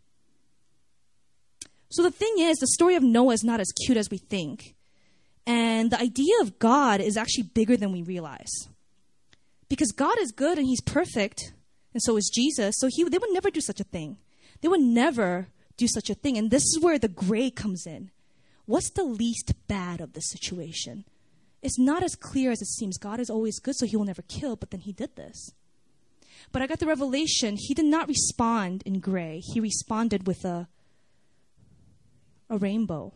So 1.89 2.03
the 2.03 2.11
thing 2.11 2.35
is, 2.37 2.57
the 2.57 2.67
story 2.67 2.95
of 2.95 3.01
Noah 3.01 3.33
is 3.33 3.43
not 3.43 3.59
as 3.59 3.71
cute 3.85 3.97
as 3.97 4.11
we 4.11 4.19
think. 4.19 4.75
And 5.47 5.89
the 5.89 5.99
idea 5.99 6.35
of 6.41 6.59
God 6.59 7.01
is 7.01 7.17
actually 7.17 7.49
bigger 7.53 7.75
than 7.75 7.91
we 7.91 8.03
realize. 8.03 8.51
Because 9.69 9.91
God 9.91 10.19
is 10.19 10.31
good 10.31 10.59
and 10.59 10.67
He's 10.67 10.81
perfect, 10.81 11.53
and 11.93 12.03
so 12.03 12.15
is 12.15 12.31
Jesus. 12.31 12.75
So 12.77 12.89
he, 12.91 13.03
they 13.03 13.17
would 13.17 13.33
never 13.33 13.49
do 13.49 13.61
such 13.61 13.79
a 13.79 13.85
thing. 13.85 14.17
They 14.61 14.67
would 14.67 14.81
never 14.81 15.47
do 15.77 15.87
such 15.87 16.11
a 16.11 16.15
thing. 16.15 16.37
And 16.37 16.51
this 16.51 16.63
is 16.63 16.79
where 16.79 16.99
the 16.99 17.07
gray 17.07 17.49
comes 17.49 17.87
in. 17.87 18.11
What's 18.65 18.91
the 18.91 19.03
least 19.03 19.53
bad 19.67 19.99
of 19.99 20.13
the 20.13 20.21
situation? 20.21 21.05
It's 21.63 21.79
not 21.79 22.03
as 22.03 22.15
clear 22.15 22.51
as 22.51 22.61
it 22.61 22.67
seems. 22.67 22.97
God 22.97 23.19
is 23.19 23.29
always 23.29 23.59
good, 23.59 23.75
so 23.75 23.87
He 23.87 23.97
will 23.97 24.05
never 24.05 24.21
kill, 24.21 24.55
but 24.55 24.69
then 24.69 24.81
He 24.81 24.91
did 24.91 25.15
this. 25.15 25.51
But 26.51 26.61
I 26.61 26.67
got 26.67 26.79
the 26.79 26.85
revelation 26.85 27.57
he 27.57 27.73
did 27.73 27.85
not 27.85 28.07
respond 28.07 28.83
in 28.85 28.99
gray, 28.99 29.39
he 29.39 29.59
responded 29.59 30.27
with 30.27 30.43
a, 30.45 30.67
a 32.49 32.57
rainbow. 32.57 33.13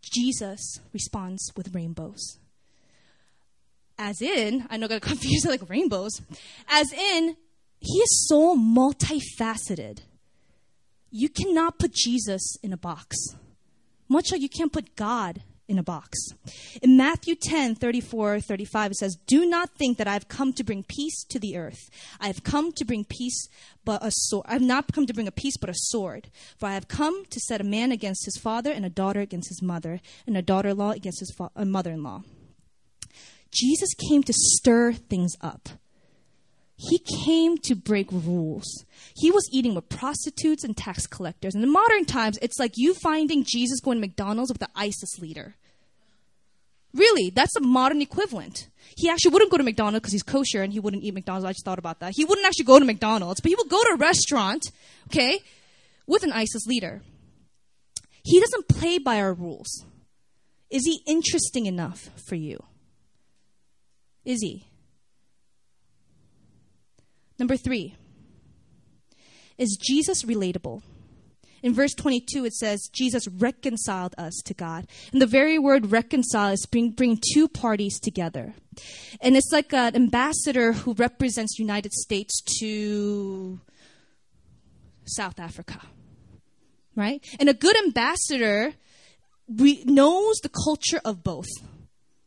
Jesus 0.00 0.80
responds 0.92 1.52
with 1.56 1.74
rainbows. 1.74 2.38
As 3.98 4.20
in, 4.20 4.66
I 4.70 4.76
know 4.76 4.86
I 4.86 4.90
got 4.90 5.02
confused 5.12 5.46
like 5.46 5.68
rainbows. 5.68 6.20
As 6.68 6.92
in, 6.92 7.36
he 7.80 7.98
is 7.98 8.28
so 8.28 8.56
multifaceted. 8.56 10.00
You 11.10 11.28
cannot 11.28 11.78
put 11.78 11.92
Jesus 11.92 12.56
in 12.62 12.72
a 12.72 12.76
box, 12.76 13.16
much 14.08 14.30
like 14.30 14.42
you 14.42 14.48
can't 14.48 14.72
put 14.72 14.96
God 14.96 15.42
in 15.68 15.78
a 15.78 15.82
box. 15.82 16.18
In 16.82 16.96
Matthew 16.96 17.34
10, 17.34 17.74
34, 17.74 18.40
35, 18.40 18.90
it 18.90 18.96
says, 18.96 19.16
Do 19.26 19.46
not 19.46 19.70
think 19.70 19.98
that 19.98 20.06
I 20.06 20.12
have 20.12 20.28
come 20.28 20.52
to 20.54 20.64
bring 20.64 20.84
peace 20.84 21.24
to 21.24 21.38
the 21.38 21.56
earth. 21.56 21.90
I 22.20 22.28
have 22.28 22.44
come 22.44 22.72
to 22.72 22.84
bring 22.84 23.04
peace, 23.04 23.48
but 23.84 24.02
a 24.02 24.10
sword. 24.10 24.46
I 24.48 24.52
have 24.52 24.62
not 24.62 24.92
come 24.92 25.06
to 25.06 25.14
bring 25.14 25.28
a 25.28 25.32
peace, 25.32 25.56
but 25.56 25.70
a 25.70 25.74
sword. 25.74 26.30
For 26.58 26.66
I 26.66 26.74
have 26.74 26.88
come 26.88 27.24
to 27.26 27.40
set 27.40 27.60
a 27.60 27.64
man 27.64 27.92
against 27.92 28.24
his 28.24 28.36
father, 28.36 28.70
and 28.70 28.84
a 28.84 28.90
daughter 28.90 29.20
against 29.20 29.48
his 29.48 29.62
mother, 29.62 30.00
and 30.26 30.36
a 30.36 30.42
daughter 30.42 30.70
in 30.70 30.76
law 30.76 30.90
against 30.90 31.20
his 31.20 31.34
fa- 31.36 31.50
mother 31.64 31.90
in 31.90 32.02
law. 32.02 32.22
Jesus 33.52 33.94
came 34.08 34.22
to 34.22 34.32
stir 34.32 34.92
things 34.92 35.34
up. 35.40 35.68
He 36.76 36.98
came 37.24 37.56
to 37.58 37.74
break 37.74 38.12
rules. 38.12 38.84
He 39.16 39.30
was 39.30 39.48
eating 39.50 39.74
with 39.74 39.88
prostitutes 39.88 40.62
and 40.62 40.76
tax 40.76 41.06
collectors. 41.06 41.54
And 41.54 41.64
in 41.64 41.72
modern 41.72 42.04
times, 42.04 42.38
it's 42.42 42.58
like 42.58 42.72
you 42.76 42.94
finding 42.94 43.44
Jesus 43.44 43.80
going 43.80 43.96
to 43.96 44.00
McDonald's 44.00 44.50
with 44.50 44.60
the 44.60 44.68
ISIS 44.76 45.18
leader. 45.18 45.54
Really, 46.92 47.30
that's 47.30 47.54
the 47.54 47.60
modern 47.60 48.02
equivalent. 48.02 48.68
He 48.96 49.08
actually 49.08 49.32
wouldn't 49.32 49.50
go 49.50 49.56
to 49.56 49.62
McDonald's 49.62 50.00
because 50.00 50.12
he's 50.12 50.22
kosher 50.22 50.62
and 50.62 50.72
he 50.72 50.80
wouldn't 50.80 51.02
eat 51.02 51.14
McDonald's. 51.14 51.46
I 51.46 51.52
just 51.52 51.64
thought 51.64 51.78
about 51.78 52.00
that. 52.00 52.12
He 52.14 52.24
wouldn't 52.24 52.46
actually 52.46 52.64
go 52.66 52.78
to 52.78 52.84
McDonald's, 52.84 53.40
but 53.40 53.48
he 53.48 53.54
would 53.54 53.68
go 53.68 53.82
to 53.82 53.94
a 53.94 53.96
restaurant, 53.96 54.70
okay, 55.08 55.40
with 56.06 56.24
an 56.24 56.32
ISIS 56.32 56.66
leader. 56.66 57.02
He 58.22 58.40
doesn't 58.40 58.68
play 58.68 58.98
by 58.98 59.20
our 59.20 59.32
rules. 59.32 59.84
Is 60.70 60.84
he 60.84 61.02
interesting 61.06 61.66
enough 61.66 62.10
for 62.26 62.34
you? 62.34 62.62
Is 64.24 64.40
he? 64.42 64.66
Number 67.38 67.56
three, 67.56 67.96
is 69.58 69.78
Jesus 69.80 70.22
relatable? 70.22 70.82
In 71.62 71.74
verse 71.74 71.94
22, 71.94 72.44
it 72.44 72.54
says, 72.54 72.88
Jesus 72.92 73.26
reconciled 73.26 74.14
us 74.18 74.34
to 74.44 74.54
God. 74.54 74.86
And 75.12 75.20
the 75.20 75.26
very 75.26 75.58
word 75.58 75.90
reconcile 75.90 76.52
is 76.52 76.66
bring, 76.66 76.90
bring 76.90 77.18
two 77.32 77.48
parties 77.48 77.98
together. 77.98 78.54
And 79.20 79.36
it's 79.36 79.50
like 79.50 79.72
an 79.72 79.96
ambassador 79.96 80.72
who 80.72 80.92
represents 80.94 81.58
United 81.58 81.92
States 81.92 82.42
to 82.60 83.58
South 85.06 85.40
Africa. 85.40 85.80
Right? 86.94 87.24
And 87.40 87.48
a 87.48 87.54
good 87.54 87.76
ambassador 87.84 88.74
knows 89.48 90.36
the 90.42 90.50
culture 90.64 91.00
of 91.04 91.22
both, 91.24 91.48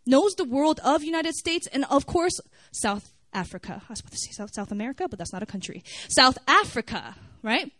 knows 0.05 0.33
the 0.33 0.43
world 0.43 0.79
of 0.83 1.03
United 1.03 1.35
States, 1.35 1.67
and 1.71 1.85
of 1.89 2.05
course, 2.05 2.39
South 2.71 3.13
Africa. 3.33 3.81
I 3.87 3.91
was 3.91 3.99
about 3.99 4.11
to 4.11 4.17
say 4.17 4.31
South, 4.31 4.53
South 4.53 4.71
America, 4.71 5.07
but 5.07 5.19
that's 5.19 5.33
not 5.33 5.43
a 5.43 5.47
country. 5.47 5.83
South 6.07 6.37
Africa, 6.47 7.15
right? 7.43 7.71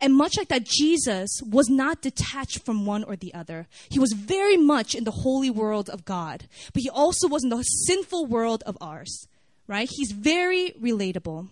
And 0.00 0.14
much 0.14 0.36
like 0.36 0.48
that, 0.48 0.64
Jesus 0.64 1.40
was 1.42 1.68
not 1.70 2.02
detached 2.02 2.64
from 2.64 2.84
one 2.84 3.02
or 3.02 3.16
the 3.16 3.32
other. 3.32 3.66
He 3.88 3.98
was 3.98 4.12
very 4.12 4.56
much 4.56 4.94
in 4.94 5.04
the 5.04 5.10
holy 5.10 5.48
world 5.48 5.88
of 5.88 6.04
God, 6.04 6.46
but 6.74 6.82
he 6.82 6.90
also 6.90 7.28
was 7.28 7.44
in 7.44 7.50
the 7.50 7.62
sinful 7.62 8.26
world 8.26 8.62
of 8.66 8.76
ours, 8.80 9.26
right? 9.66 9.88
He's 9.90 10.12
very 10.12 10.74
relatable. 10.80 11.48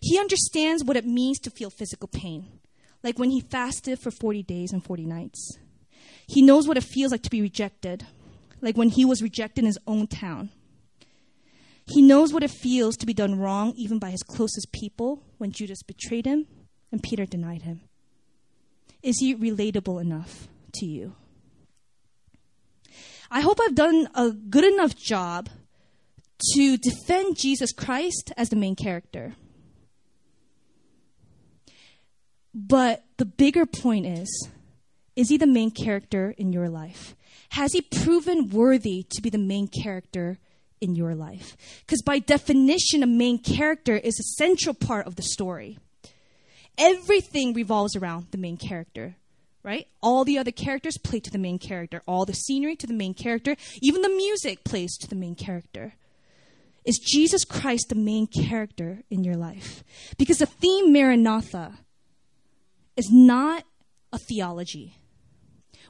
He 0.00 0.18
understands 0.18 0.84
what 0.84 0.96
it 0.96 1.06
means 1.06 1.40
to 1.40 1.50
feel 1.50 1.70
physical 1.70 2.08
pain, 2.08 2.46
like 3.02 3.18
when 3.18 3.30
he 3.30 3.40
fasted 3.40 3.98
for 3.98 4.12
40 4.12 4.44
days 4.44 4.72
and 4.72 4.84
40 4.84 5.04
nights. 5.04 5.58
He 6.28 6.42
knows 6.42 6.68
what 6.68 6.76
it 6.76 6.84
feels 6.84 7.10
like 7.10 7.22
to 7.22 7.30
be 7.30 7.42
rejected, 7.42 8.06
like 8.60 8.76
when 8.76 8.90
he 8.90 9.04
was 9.04 9.22
rejected 9.22 9.60
in 9.62 9.66
his 9.66 9.78
own 9.86 10.06
town. 10.06 10.50
He 11.86 12.02
knows 12.02 12.32
what 12.32 12.42
it 12.42 12.50
feels 12.50 12.96
to 12.96 13.06
be 13.06 13.14
done 13.14 13.38
wrong, 13.38 13.72
even 13.76 13.98
by 13.98 14.10
his 14.10 14.22
closest 14.22 14.72
people, 14.72 15.22
when 15.38 15.52
Judas 15.52 15.82
betrayed 15.82 16.26
him 16.26 16.46
and 16.90 17.02
Peter 17.02 17.26
denied 17.26 17.62
him. 17.62 17.82
Is 19.02 19.18
he 19.20 19.36
relatable 19.36 20.00
enough 20.00 20.48
to 20.74 20.86
you? 20.86 21.14
I 23.30 23.40
hope 23.40 23.58
I've 23.60 23.74
done 23.74 24.08
a 24.14 24.30
good 24.30 24.64
enough 24.64 24.96
job 24.96 25.48
to 26.54 26.76
defend 26.76 27.38
Jesus 27.38 27.72
Christ 27.72 28.32
as 28.36 28.48
the 28.48 28.56
main 28.56 28.76
character. 28.76 29.34
But 32.54 33.04
the 33.16 33.24
bigger 33.24 33.66
point 33.66 34.06
is 34.06 34.48
is 35.14 35.30
he 35.30 35.38
the 35.38 35.46
main 35.46 35.70
character 35.70 36.34
in 36.36 36.52
your 36.52 36.68
life? 36.68 37.16
Has 37.50 37.72
he 37.72 37.80
proven 37.80 38.50
worthy 38.50 39.04
to 39.10 39.22
be 39.22 39.30
the 39.30 39.38
main 39.38 39.68
character 39.68 40.38
in 40.80 40.94
your 40.94 41.14
life? 41.14 41.56
Because 41.80 42.02
by 42.02 42.18
definition, 42.18 43.02
a 43.02 43.06
main 43.06 43.38
character 43.38 43.96
is 43.96 44.18
a 44.18 44.34
central 44.38 44.74
part 44.74 45.06
of 45.06 45.16
the 45.16 45.22
story. 45.22 45.78
Everything 46.78 47.54
revolves 47.54 47.96
around 47.96 48.26
the 48.30 48.38
main 48.38 48.56
character, 48.56 49.16
right? 49.62 49.86
All 50.02 50.24
the 50.24 50.38
other 50.38 50.50
characters 50.50 50.98
play 50.98 51.20
to 51.20 51.30
the 51.30 51.38
main 51.38 51.58
character, 51.58 52.02
all 52.06 52.24
the 52.24 52.34
scenery 52.34 52.76
to 52.76 52.86
the 52.86 52.94
main 52.94 53.14
character, 53.14 53.56
even 53.80 54.02
the 54.02 54.08
music 54.08 54.64
plays 54.64 54.96
to 54.98 55.08
the 55.08 55.16
main 55.16 55.34
character. 55.34 55.94
Is 56.84 56.98
Jesus 56.98 57.44
Christ 57.44 57.88
the 57.88 57.96
main 57.96 58.28
character 58.28 59.02
in 59.10 59.24
your 59.24 59.34
life? 59.34 59.82
Because 60.18 60.38
the 60.38 60.46
theme 60.46 60.92
Maranatha 60.92 61.78
is 62.96 63.10
not 63.10 63.64
a 64.12 64.18
theology. 64.18 64.94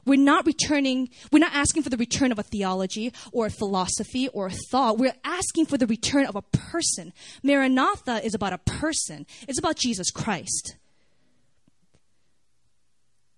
We're 0.07 0.15
not 0.15 0.45
returning, 0.45 1.09
we're 1.33 1.39
not 1.39 1.53
asking 1.53 1.83
for 1.83 1.89
the 1.89 1.97
return 1.97 2.31
of 2.31 2.39
a 2.39 2.43
theology 2.43 3.11
or 3.33 3.45
a 3.45 3.51
philosophy 3.51 4.29
or 4.29 4.47
a 4.47 4.51
thought. 4.71 4.97
We're 4.97 5.13
asking 5.25 5.65
for 5.65 5.77
the 5.77 5.85
return 5.85 6.25
of 6.25 6.37
a 6.37 6.41
person. 6.41 7.11
Maranatha 7.43 8.23
is 8.23 8.33
about 8.33 8.53
a 8.53 8.57
person, 8.57 9.27
it's 9.49 9.59
about 9.59 9.75
Jesus 9.75 10.09
Christ. 10.09 10.77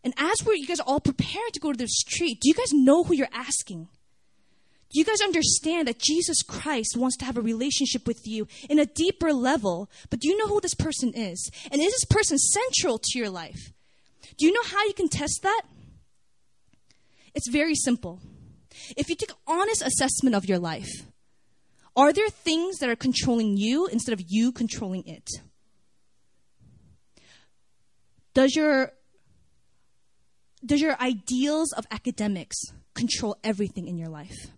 And 0.04 0.14
as 0.18 0.46
we're, 0.46 0.54
you 0.54 0.68
guys 0.68 0.80
are 0.80 0.88
all 0.88 1.00
preparing 1.00 1.52
to 1.54 1.60
go 1.60 1.72
to 1.72 1.78
the 1.78 1.88
street, 1.88 2.40
do 2.40 2.48
you 2.48 2.54
guys 2.54 2.72
know 2.72 3.04
who 3.04 3.16
you're 3.16 3.28
asking? 3.34 3.90
Do 4.92 5.00
you 5.00 5.06
guys 5.06 5.22
understand 5.22 5.88
that 5.88 6.00
Jesus 6.00 6.42
Christ 6.44 6.96
wants 6.96 7.18
to 7.18 7.26
have 7.26 7.38
a 7.38 7.42
relationship 7.42 8.08
with 8.08 8.28
you 8.28 8.48
in 8.70 8.80
a 8.80 8.86
deeper 8.86 9.34
level? 9.34 9.90
But 10.10 10.20
do 10.20 10.28
you 10.28 10.38
know 10.38 10.48
who 10.48 10.62
this 10.62 10.74
person 10.74 11.14
is? 11.16 11.52
And 11.72 11.82
is 11.82 11.92
this 11.92 12.06
person 12.06 12.38
central 12.38 13.00
to 13.00 13.20
your 13.20 13.30
life? 13.30 13.74
Do 14.38 14.46
you 14.46 14.54
know 14.54 14.64
how 14.64 14.86
you 14.86 14.94
can 14.94 15.10
test 15.10 15.42
that? 15.44 15.64
It's 17.34 17.50
very 17.50 17.76
simple. 17.76 18.20
If 18.96 19.10
you 19.10 19.16
take 19.16 19.32
honest 19.48 19.82
assessment 19.82 20.36
of 20.36 20.46
your 20.46 20.60
life, 20.60 20.92
are 21.96 22.14
there 22.14 22.30
things 22.30 22.78
that 22.78 22.90
are 22.90 22.96
controlling 22.96 23.58
you 23.58 23.88
instead 23.88 24.14
of 24.14 24.22
you 24.28 24.52
controlling 24.52 25.06
it? 25.08 25.28
Does 28.34 28.56
your 28.56 28.94
does 30.66 30.82
your 30.82 31.02
ideals 31.02 31.72
of 31.74 31.86
academics 31.90 32.58
control 32.94 33.38
everything 33.44 33.88
in 33.88 33.98
your 33.98 34.10
life? 34.10 34.52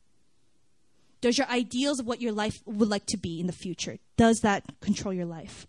Does 1.21 1.38
your 1.38 1.47
ideals 1.47 1.99
of 1.99 2.07
what 2.07 2.21
your 2.21 2.31
life 2.31 2.62
would 2.65 2.89
like 2.89 3.05
to 3.07 3.17
be 3.17 3.39
in 3.39 3.45
the 3.45 3.53
future, 3.53 3.97
does 4.17 4.39
that 4.39 4.63
control 4.81 5.13
your 5.13 5.27
life? 5.27 5.67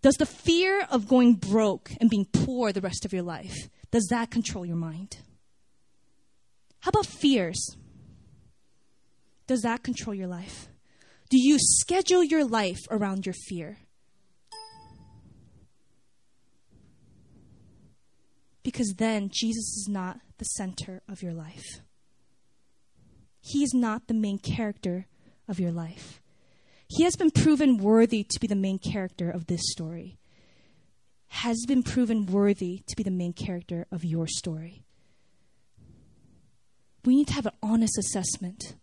Does 0.00 0.14
the 0.14 0.26
fear 0.26 0.86
of 0.90 1.08
going 1.08 1.34
broke 1.34 1.90
and 2.00 2.08
being 2.08 2.24
poor 2.24 2.72
the 2.72 2.80
rest 2.80 3.04
of 3.04 3.12
your 3.12 3.22
life, 3.22 3.68
does 3.90 4.06
that 4.10 4.30
control 4.30 4.64
your 4.64 4.76
mind? 4.76 5.18
How 6.88 7.00
about 7.00 7.12
fears? 7.20 7.76
Does 9.46 9.60
that 9.60 9.82
control 9.82 10.14
your 10.14 10.26
life? 10.26 10.68
Do 11.28 11.36
you 11.38 11.58
schedule 11.60 12.24
your 12.24 12.46
life 12.46 12.78
around 12.90 13.26
your 13.26 13.34
fear? 13.46 13.76
Because 18.62 18.94
then 18.96 19.28
Jesus 19.30 19.76
is 19.76 19.86
not 19.90 20.20
the 20.38 20.46
center 20.46 21.02
of 21.06 21.22
your 21.22 21.34
life. 21.34 21.82
He 23.42 23.62
is 23.62 23.74
not 23.74 24.06
the 24.06 24.14
main 24.14 24.38
character 24.38 25.08
of 25.46 25.60
your 25.60 25.72
life. 25.72 26.22
He 26.88 27.04
has 27.04 27.16
been 27.16 27.30
proven 27.30 27.76
worthy 27.76 28.24
to 28.24 28.40
be 28.40 28.46
the 28.46 28.56
main 28.56 28.78
character 28.78 29.30
of 29.30 29.46
this 29.46 29.60
story, 29.72 30.16
has 31.26 31.66
been 31.68 31.82
proven 31.82 32.24
worthy 32.24 32.80
to 32.86 32.96
be 32.96 33.02
the 33.02 33.10
main 33.10 33.34
character 33.34 33.86
of 33.92 34.06
your 34.06 34.26
story 34.26 34.86
we 37.08 37.16
need 37.16 37.26
to 37.26 37.32
have 37.32 37.46
an 37.46 37.54
honest 37.62 37.96
assessment. 37.96 38.74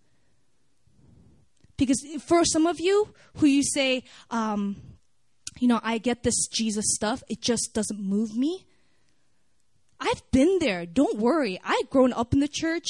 Because 1.77 2.03
for 2.25 2.43
some 2.43 2.65
of 2.65 2.79
you 2.79 3.13
who 3.35 3.45
you 3.45 3.61
say, 3.61 4.03
um, 4.31 4.77
you 5.59 5.67
know, 5.67 5.79
I 5.83 5.99
get 5.99 6.23
this 6.23 6.47
Jesus 6.47 6.85
stuff, 6.95 7.21
it 7.29 7.39
just 7.39 7.75
doesn't 7.75 7.99
move 7.99 8.35
me. 8.35 8.65
I've 9.99 10.23
been 10.31 10.57
there. 10.59 10.87
Don't 10.87 11.19
worry. 11.19 11.59
I've 11.63 11.87
grown 11.91 12.13
up 12.13 12.33
in 12.33 12.39
the 12.39 12.47
church. 12.47 12.87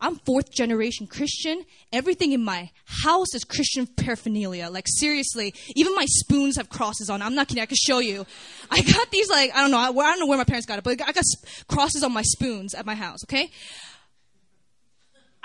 I'm 0.00 0.16
fourth 0.20 0.52
generation 0.52 1.08
Christian. 1.08 1.64
Everything 1.92 2.30
in 2.30 2.44
my 2.44 2.70
house 2.84 3.34
is 3.34 3.42
Christian 3.42 3.88
paraphernalia. 3.88 4.68
Like 4.70 4.86
seriously, 4.86 5.52
even 5.74 5.96
my 5.96 6.06
spoons 6.06 6.58
have 6.58 6.68
crosses 6.68 7.10
on. 7.10 7.22
I'm 7.22 7.34
not 7.34 7.48
kidding. 7.48 7.62
I 7.62 7.66
can 7.66 7.76
show 7.76 7.98
you. 7.98 8.24
I 8.70 8.82
got 8.82 9.10
these 9.10 9.28
like 9.30 9.50
I 9.52 9.62
don't 9.62 9.72
know. 9.72 9.78
I, 9.78 9.88
I 9.88 10.10
don't 10.10 10.20
know 10.20 10.26
where 10.26 10.38
my 10.38 10.44
parents 10.44 10.66
got 10.66 10.78
it, 10.78 10.84
but 10.84 10.92
I 11.02 11.10
got 11.10 11.24
crosses 11.66 12.04
on 12.04 12.12
my 12.12 12.22
spoons 12.22 12.72
at 12.72 12.86
my 12.86 12.94
house. 12.94 13.24
Okay, 13.24 13.50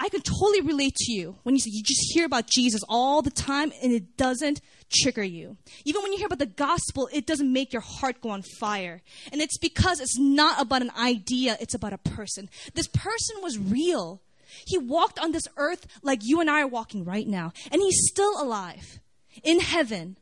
I 0.02 0.10
can 0.10 0.22
totally 0.22 0.62
relate 0.62 0.96
to 0.96 1.12
you 1.12 1.36
when 1.44 1.56
you, 1.56 1.62
you 1.68 1.84
just 1.84 2.12
hear 2.12 2.26
about 2.26 2.48
Jesus 2.48 2.82
all 2.90 3.22
the 3.22 3.30
time 3.30 3.72
and 3.84 3.94
it 3.94 4.18
doesn't 4.18 4.60
trigger 4.92 5.24
you. 5.24 5.58
Even 5.86 6.02
when 6.02 6.12
you 6.12 6.18
hear 6.18 6.26
about 6.26 6.40
the 6.40 6.48
gospel, 6.48 7.08
it 7.14 7.28
doesn't 7.28 7.54
make 7.54 7.72
your 7.72 7.84
heart 7.84 8.20
go 8.20 8.30
on 8.30 8.42
fire. 8.42 9.04
And 9.32 9.42
it's 9.42 9.60
because 9.60 10.00
it's 10.00 10.18
not 10.18 10.60
about 10.60 10.82
an 10.82 10.90
idea, 10.98 11.56
it's 11.62 11.76
about 11.76 11.94
a 11.94 12.00
person. 12.00 12.50
This 12.74 12.88
person 12.88 13.44
was 13.44 13.60
real. 13.60 14.24
He 14.66 14.80
walked 14.80 15.20
on 15.20 15.34
this 15.34 15.48
earth 15.56 15.86
like 16.02 16.22
you 16.24 16.42
and 16.42 16.50
I 16.50 16.62
are 16.62 16.68
walking 16.68 17.06
right 17.06 17.28
now, 17.28 17.54
and 17.72 17.80
he's 17.80 18.10
still 18.10 18.42
alive 18.42 19.00
in 19.44 19.60
heaven. 19.60 20.18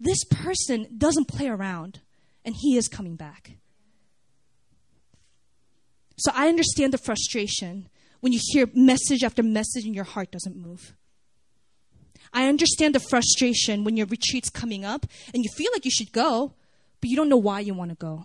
This 0.00 0.24
person 0.24 0.88
doesn't 0.98 1.28
play 1.28 1.46
around, 1.46 2.00
and 2.44 2.56
he 2.58 2.76
is 2.76 2.88
coming 2.88 3.14
back. 3.14 3.52
So 6.22 6.30
I 6.36 6.48
understand 6.48 6.92
the 6.92 6.98
frustration 6.98 7.88
when 8.20 8.32
you 8.32 8.38
hear 8.40 8.68
message 8.74 9.24
after 9.24 9.42
message 9.42 9.84
and 9.84 9.94
your 9.94 10.04
heart 10.04 10.30
doesn't 10.30 10.56
move. 10.56 10.94
I 12.32 12.46
understand 12.46 12.94
the 12.94 13.00
frustration 13.00 13.82
when 13.82 13.96
your 13.96 14.06
retreat's 14.06 14.48
coming 14.48 14.84
up 14.84 15.04
and 15.34 15.42
you 15.42 15.50
feel 15.56 15.72
like 15.74 15.84
you 15.84 15.90
should 15.90 16.12
go, 16.12 16.54
but 17.00 17.10
you 17.10 17.16
don't 17.16 17.28
know 17.28 17.36
why 17.36 17.58
you 17.58 17.74
want 17.74 17.90
to 17.90 17.96
go. 17.96 18.24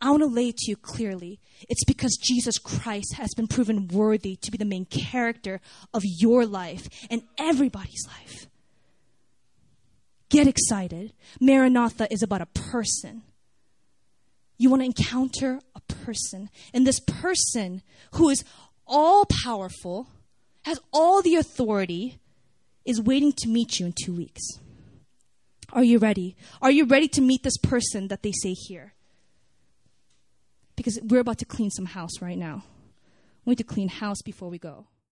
I 0.00 0.10
want 0.10 0.22
to 0.22 0.28
lay 0.28 0.50
it 0.50 0.58
to 0.58 0.70
you 0.70 0.76
clearly. 0.76 1.40
It's 1.68 1.84
because 1.84 2.16
Jesus 2.22 2.56
Christ 2.58 3.14
has 3.14 3.34
been 3.34 3.48
proven 3.48 3.88
worthy 3.88 4.36
to 4.36 4.50
be 4.52 4.56
the 4.56 4.64
main 4.64 4.84
character 4.84 5.60
of 5.92 6.02
your 6.04 6.46
life 6.46 6.88
and 7.10 7.22
everybody's 7.36 8.06
life. 8.06 8.46
Get 10.28 10.46
excited. 10.46 11.14
Maranatha 11.40 12.06
is 12.12 12.22
about 12.22 12.42
a 12.42 12.46
person. 12.46 13.22
You 14.56 14.70
want 14.70 14.82
to 14.82 14.86
encounter 14.86 15.58
person. 15.92 16.50
And 16.72 16.86
this 16.86 17.00
person 17.00 17.82
who 18.12 18.28
is 18.28 18.44
all 18.86 19.26
powerful, 19.44 20.08
has 20.62 20.80
all 20.92 21.22
the 21.22 21.36
authority, 21.36 22.18
is 22.84 23.00
waiting 23.00 23.32
to 23.32 23.48
meet 23.48 23.78
you 23.78 23.86
in 23.86 23.94
two 24.04 24.12
weeks. 24.12 24.42
Are 25.72 25.84
you 25.84 25.98
ready? 25.98 26.36
Are 26.60 26.70
you 26.70 26.84
ready 26.84 27.08
to 27.08 27.20
meet 27.20 27.42
this 27.42 27.56
person 27.56 28.08
that 28.08 28.22
they 28.22 28.32
say 28.32 28.52
here? 28.52 28.92
Because 30.76 30.98
we're 31.02 31.20
about 31.20 31.38
to 31.38 31.44
clean 31.44 31.70
some 31.70 31.86
house 31.86 32.20
right 32.20 32.36
now. 32.36 32.64
We 33.44 33.52
need 33.52 33.58
to 33.58 33.64
clean 33.64 33.88
house 33.88 34.22
before 34.22 34.48
we 34.48 34.58
go. 34.58 34.86